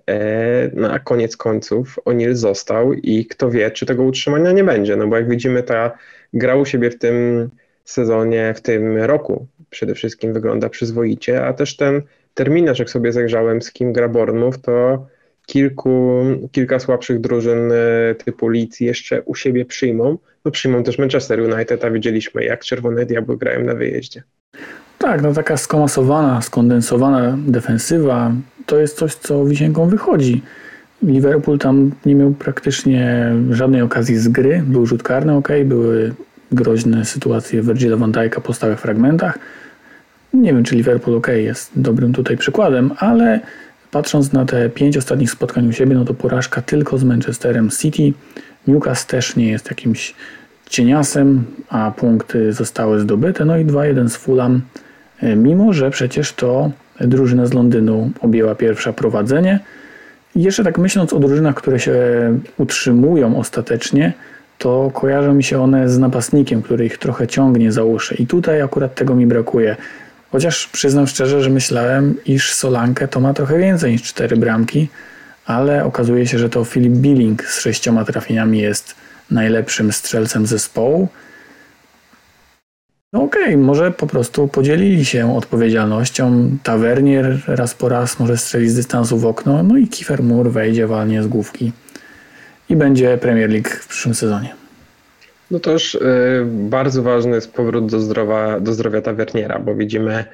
E, 0.09 0.69
no 0.73 0.99
koniec 1.03 1.37
końców 1.37 1.99
O'Neill 2.05 2.33
został 2.33 2.93
i 2.93 3.25
kto 3.25 3.49
wie, 3.49 3.71
czy 3.71 3.85
tego 3.85 4.03
utrzymania 4.03 4.51
nie 4.51 4.63
będzie. 4.63 4.95
No 4.95 5.07
bo 5.07 5.15
jak 5.15 5.29
widzimy, 5.29 5.63
ta 5.63 5.97
gra 6.33 6.55
u 6.55 6.65
siebie 6.65 6.91
w 6.91 6.99
tym 6.99 7.49
sezonie, 7.85 8.53
w 8.57 8.61
tym 8.61 8.97
roku 8.97 9.47
przede 9.69 9.95
wszystkim 9.95 10.33
wygląda 10.33 10.69
przyzwoicie, 10.69 11.45
a 11.45 11.53
też 11.53 11.77
ten 11.77 12.01
terminarz, 12.33 12.79
jak 12.79 12.89
sobie 12.89 13.11
zajrzałem, 13.11 13.61
z 13.61 13.71
kim 13.71 13.93
gra 13.93 14.09
Bormów, 14.09 14.61
to 14.61 15.07
kilku, 15.45 16.23
kilka 16.51 16.79
słabszych 16.79 17.21
drużyn 17.21 17.71
e, 17.71 18.15
typu 18.15 18.49
Leeds 18.49 18.79
jeszcze 18.79 19.21
u 19.21 19.35
siebie 19.35 19.65
przyjmą. 19.65 20.17
No 20.45 20.51
przyjmą 20.51 20.83
też 20.83 20.97
Manchester 20.97 21.39
United, 21.39 21.85
a 21.85 21.91
widzieliśmy 21.91 22.43
jak 22.43 22.63
Czerwone 22.63 23.05
Diabły 23.05 23.37
grają 23.37 23.63
na 23.63 23.75
wyjeździe. 23.75 24.23
Tak, 24.97 25.21
no 25.21 25.33
taka 25.33 25.57
skomasowana, 25.57 26.41
skondensowana 26.41 27.37
defensywa 27.47 28.31
to 28.65 28.79
jest 28.79 28.97
coś, 28.97 29.15
co 29.15 29.45
wisienką 29.45 29.89
wychodzi. 29.89 30.41
Liverpool 31.03 31.57
tam 31.57 31.91
nie 32.05 32.15
miał 32.15 32.31
praktycznie 32.31 33.31
żadnej 33.49 33.81
okazji 33.81 34.17
z 34.17 34.27
gry. 34.27 34.63
Był 34.67 34.85
rzut 34.85 35.03
karny, 35.03 35.33
ok, 35.33 35.49
były 35.65 36.13
groźne 36.51 37.05
sytuacje 37.05 37.61
Virgila 37.61 37.97
van 37.97 38.11
Dijk'a 38.11 38.41
po 38.41 38.53
stałych 38.53 38.79
fragmentach. 38.79 39.39
Nie 40.33 40.53
wiem, 40.53 40.63
czy 40.63 40.75
Liverpool 40.75 41.17
ok 41.17 41.27
jest 41.27 41.71
dobrym 41.75 42.13
tutaj 42.13 42.37
przykładem, 42.37 42.91
ale 42.97 43.39
Patrząc 43.95 44.33
na 44.33 44.45
te 44.45 44.69
pięć 44.69 44.97
ostatnich 44.97 45.31
spotkań 45.31 45.67
u 45.67 45.71
siebie, 45.71 45.95
no 45.95 46.05
to 46.05 46.13
porażka 46.13 46.61
tylko 46.61 46.97
z 46.97 47.03
Manchesterem 47.03 47.69
City. 47.69 48.13
Newcastle 48.67 49.11
też 49.11 49.35
nie 49.35 49.47
jest 49.47 49.69
jakimś 49.69 50.15
cieniasem, 50.69 51.43
a 51.69 51.91
punkty 51.91 52.53
zostały 52.53 52.99
zdobyte. 52.99 53.45
No 53.45 53.57
i 53.57 53.65
2-1 53.65 54.09
z 54.09 54.15
Fulham, 54.15 54.61
e, 55.21 55.35
mimo 55.35 55.73
że 55.73 55.91
przecież 55.91 56.33
to 56.33 56.71
drużyna 57.01 57.45
z 57.45 57.53
Londynu 57.53 58.11
objęła 58.21 58.55
pierwsze 58.55 58.93
prowadzenie. 58.93 59.59
I 60.35 60.43
jeszcze 60.43 60.63
tak 60.63 60.77
myśląc 60.77 61.13
o 61.13 61.19
drużynach, 61.19 61.55
które 61.55 61.79
się 61.79 61.95
utrzymują 62.57 63.37
ostatecznie, 63.39 64.13
to 64.57 64.91
kojarzą 64.93 65.33
mi 65.33 65.43
się 65.43 65.61
one 65.61 65.89
z 65.89 65.99
napastnikiem, 65.99 66.61
który 66.61 66.85
ich 66.85 66.97
trochę 66.97 67.27
ciągnie 67.27 67.71
za 67.71 67.83
uszy. 67.83 68.15
I 68.15 68.27
tutaj 68.27 68.61
akurat 68.61 68.95
tego 68.95 69.15
mi 69.15 69.27
brakuje. 69.27 69.75
Chociaż 70.35 70.67
przyznam 70.67 71.07
szczerze, 71.07 71.43
że 71.43 71.49
myślałem, 71.49 72.15
iż 72.25 72.53
Solankę 72.53 73.07
to 73.07 73.19
ma 73.19 73.33
trochę 73.33 73.57
więcej 73.57 73.91
niż 73.91 74.03
cztery 74.03 74.37
bramki, 74.37 74.89
ale 75.45 75.83
okazuje 75.83 76.27
się, 76.27 76.39
że 76.39 76.49
to 76.49 76.65
Filip 76.65 76.93
Billing 76.93 77.43
z 77.43 77.59
sześcioma 77.59 78.05
trafieniami 78.05 78.59
jest 78.59 78.95
najlepszym 79.31 79.91
strzelcem 79.91 80.45
zespołu. 80.45 81.07
No 83.13 83.23
okej, 83.23 83.57
może 83.57 83.91
po 83.91 84.07
prostu 84.07 84.47
podzielili 84.47 85.05
się 85.05 85.37
odpowiedzialnością. 85.37 86.49
Tavernier 86.63 87.41
raz 87.47 87.73
po 87.73 87.89
raz 87.89 88.19
może 88.19 88.37
strzelić 88.37 88.71
z 88.71 88.75
dystansu 88.75 89.17
w 89.17 89.25
okno, 89.25 89.63
no 89.63 89.77
i 89.77 89.87
Kiefer 89.87 90.23
Moore 90.23 90.49
wejdzie 90.49 90.87
walnie 90.87 91.23
z 91.23 91.27
główki 91.27 91.71
i 92.69 92.75
będzie 92.75 93.17
Premier 93.17 93.49
League 93.49 93.69
w 93.69 93.87
przyszłym 93.87 94.15
sezonie. 94.15 94.64
No 95.51 95.59
już 95.65 95.95
y, 95.95 95.99
bardzo 96.45 97.03
ważny 97.03 97.35
jest 97.35 97.53
powrót 97.53 97.91
do 97.91 97.99
zdrowia, 97.99 98.59
do 98.59 98.73
zdrowia 98.73 99.01
tawerniera, 99.01 99.59
bo 99.59 99.75
widzimy 99.75 100.25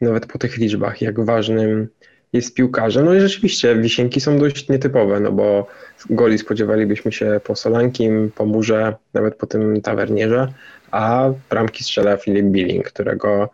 nawet 0.00 0.26
po 0.26 0.38
tych 0.38 0.56
liczbach, 0.56 1.02
jak 1.02 1.20
ważnym 1.20 1.88
jest 2.32 2.54
piłkarzem. 2.54 3.04
No 3.04 3.14
i 3.14 3.20
rzeczywiście 3.20 3.76
wisienki 3.76 4.20
są 4.20 4.38
dość 4.38 4.68
nietypowe, 4.68 5.20
no 5.20 5.32
bo 5.32 5.66
goli 6.10 6.38
spodziewalibyśmy 6.38 7.12
się 7.12 7.40
po 7.44 7.56
Solankim, 7.56 8.32
po 8.34 8.46
Murze, 8.46 8.94
nawet 9.14 9.34
po 9.34 9.46
tym 9.46 9.80
tawernierze, 9.80 10.52
a 10.90 11.30
bramki 11.50 11.84
strzela 11.84 12.16
Filip 12.16 12.46
Billing, 12.46 12.86
którego 12.86 13.50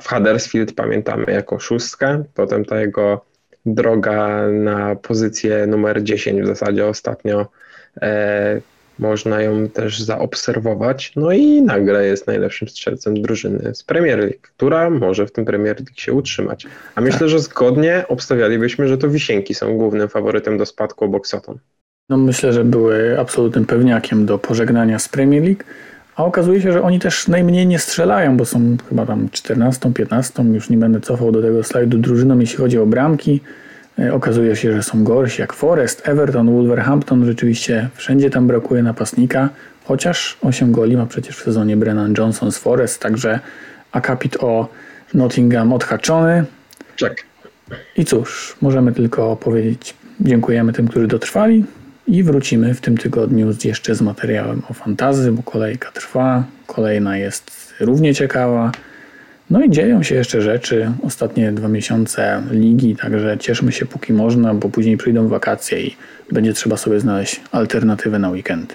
w 0.00 0.08
Huddersfield 0.08 0.72
pamiętamy 0.74 1.24
jako 1.32 1.58
szóstkę, 1.58 2.24
potem 2.34 2.64
ta 2.64 2.80
jego 2.80 3.24
droga 3.66 4.48
na 4.48 4.96
pozycję 4.96 5.66
numer 5.66 6.02
10 6.02 6.42
w 6.42 6.46
zasadzie 6.46 6.86
ostatnio 6.86 7.46
e, 8.02 8.60
można 9.00 9.42
ją 9.42 9.68
też 9.68 10.00
zaobserwować. 10.00 11.12
No 11.16 11.32
i 11.32 11.62
nagle 11.62 12.06
jest 12.06 12.26
najlepszym 12.26 12.68
strzelcem 12.68 13.22
drużyny 13.22 13.74
z 13.74 13.82
Premier 13.82 14.18
League, 14.18 14.40
która 14.42 14.90
może 14.90 15.26
w 15.26 15.32
tym 15.32 15.44
Premier 15.44 15.76
League 15.76 15.92
się 15.96 16.12
utrzymać. 16.12 16.66
A 16.94 17.00
myślę, 17.00 17.28
że 17.28 17.38
zgodnie 17.38 18.04
obstawialibyśmy, 18.08 18.88
że 18.88 18.98
to 18.98 19.08
Wisienki 19.08 19.54
są 19.54 19.76
głównym 19.76 20.08
faworytem 20.08 20.58
do 20.58 20.66
spadku 20.66 21.04
obok 21.04 21.26
Soton. 21.26 21.58
No 22.08 22.16
myślę, 22.16 22.52
że 22.52 22.64
były 22.64 23.20
absolutnym 23.20 23.66
pewniakiem 23.66 24.26
do 24.26 24.38
pożegnania 24.38 24.98
z 24.98 25.08
Premier 25.08 25.42
League, 25.42 25.64
a 26.16 26.24
okazuje 26.24 26.60
się, 26.60 26.72
że 26.72 26.82
oni 26.82 26.98
też 26.98 27.28
najmniej 27.28 27.66
nie 27.66 27.78
strzelają, 27.78 28.36
bo 28.36 28.44
są 28.44 28.76
chyba 28.88 29.06
tam 29.06 29.28
14, 29.30 29.92
15, 29.94 30.42
już 30.42 30.70
nie 30.70 30.76
będę 30.76 31.00
cofał 31.00 31.32
do 31.32 31.42
tego 31.42 31.64
slajdu 31.64 31.98
drużyną, 31.98 32.38
jeśli 32.38 32.56
chodzi 32.56 32.78
o 32.78 32.86
bramki. 32.86 33.40
E, 34.00 34.14
okazuje 34.14 34.56
się, 34.56 34.72
że 34.72 34.82
są 34.82 35.04
gorsi 35.04 35.40
jak 35.40 35.52
Forest, 35.52 36.08
Everton, 36.08 36.52
Wolverhampton. 36.52 37.26
Rzeczywiście 37.26 37.88
wszędzie 37.94 38.30
tam 38.30 38.46
brakuje 38.46 38.82
napastnika, 38.82 39.48
chociaż 39.84 40.38
8 40.42 40.72
goli 40.72 40.96
ma 40.96 41.06
przecież 41.06 41.36
w 41.36 41.42
sezonie 41.42 41.76
Brennan 41.76 42.14
Johnson 42.18 42.52
z 42.52 42.58
Forest, 42.58 43.00
także 43.00 43.40
akapit 43.92 44.36
o 44.40 44.68
Nottingham 45.14 45.72
odhaczony. 45.72 46.44
Czek. 46.96 47.24
I 47.96 48.04
cóż, 48.04 48.56
możemy 48.60 48.92
tylko 48.92 49.36
powiedzieć 49.36 49.94
dziękujemy 50.20 50.72
tym, 50.72 50.88
którzy 50.88 51.06
dotrwali 51.06 51.64
i 52.06 52.22
wrócimy 52.22 52.74
w 52.74 52.80
tym 52.80 52.98
tygodniu 52.98 53.54
jeszcze 53.64 53.94
z 53.94 54.02
materiałem 54.02 54.62
o 54.70 54.74
fantazy, 54.74 55.32
bo 55.32 55.42
kolejka 55.42 55.90
trwa, 55.90 56.44
kolejna 56.66 57.16
jest 57.16 57.74
równie 57.80 58.14
ciekawa. 58.14 58.72
No 59.50 59.64
i 59.64 59.70
dzieją 59.70 60.02
się 60.02 60.14
jeszcze 60.14 60.42
rzeczy. 60.42 60.92
Ostatnie 61.02 61.52
dwa 61.52 61.68
miesiące 61.68 62.42
ligi, 62.50 62.96
także 62.96 63.38
cieszmy 63.38 63.72
się 63.72 63.86
póki 63.86 64.12
można, 64.12 64.54
bo 64.54 64.68
później 64.68 64.96
przyjdą 64.96 65.28
wakacje 65.28 65.80
i 65.80 65.96
będzie 66.32 66.52
trzeba 66.52 66.76
sobie 66.76 67.00
znaleźć 67.00 67.40
alternatywę 67.52 68.18
na 68.18 68.30
weekendy. 68.30 68.74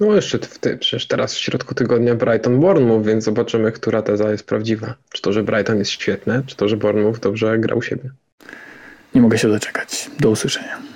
No 0.00 0.14
jeszcze 0.14 0.38
w 0.38 0.58
ty, 0.58 0.76
przecież 0.76 1.06
teraz 1.06 1.34
w 1.34 1.38
środku 1.38 1.74
tygodnia 1.74 2.14
Brighton 2.14 2.60
Bournemouth, 2.60 3.06
więc 3.06 3.24
zobaczymy, 3.24 3.72
która 3.72 4.02
teza 4.02 4.30
jest 4.30 4.46
prawdziwa. 4.46 4.94
Czy 5.12 5.22
to, 5.22 5.32
że 5.32 5.42
Brighton 5.42 5.78
jest 5.78 5.90
świetne, 5.90 6.42
czy 6.46 6.56
to, 6.56 6.68
że 6.68 6.76
Bournemouth 6.76 7.20
dobrze 7.20 7.58
grał 7.58 7.82
siebie. 7.82 8.10
Nie 9.14 9.20
mogę 9.20 9.38
się 9.38 9.48
doczekać. 9.48 10.10
Do 10.20 10.30
usłyszenia. 10.30 10.93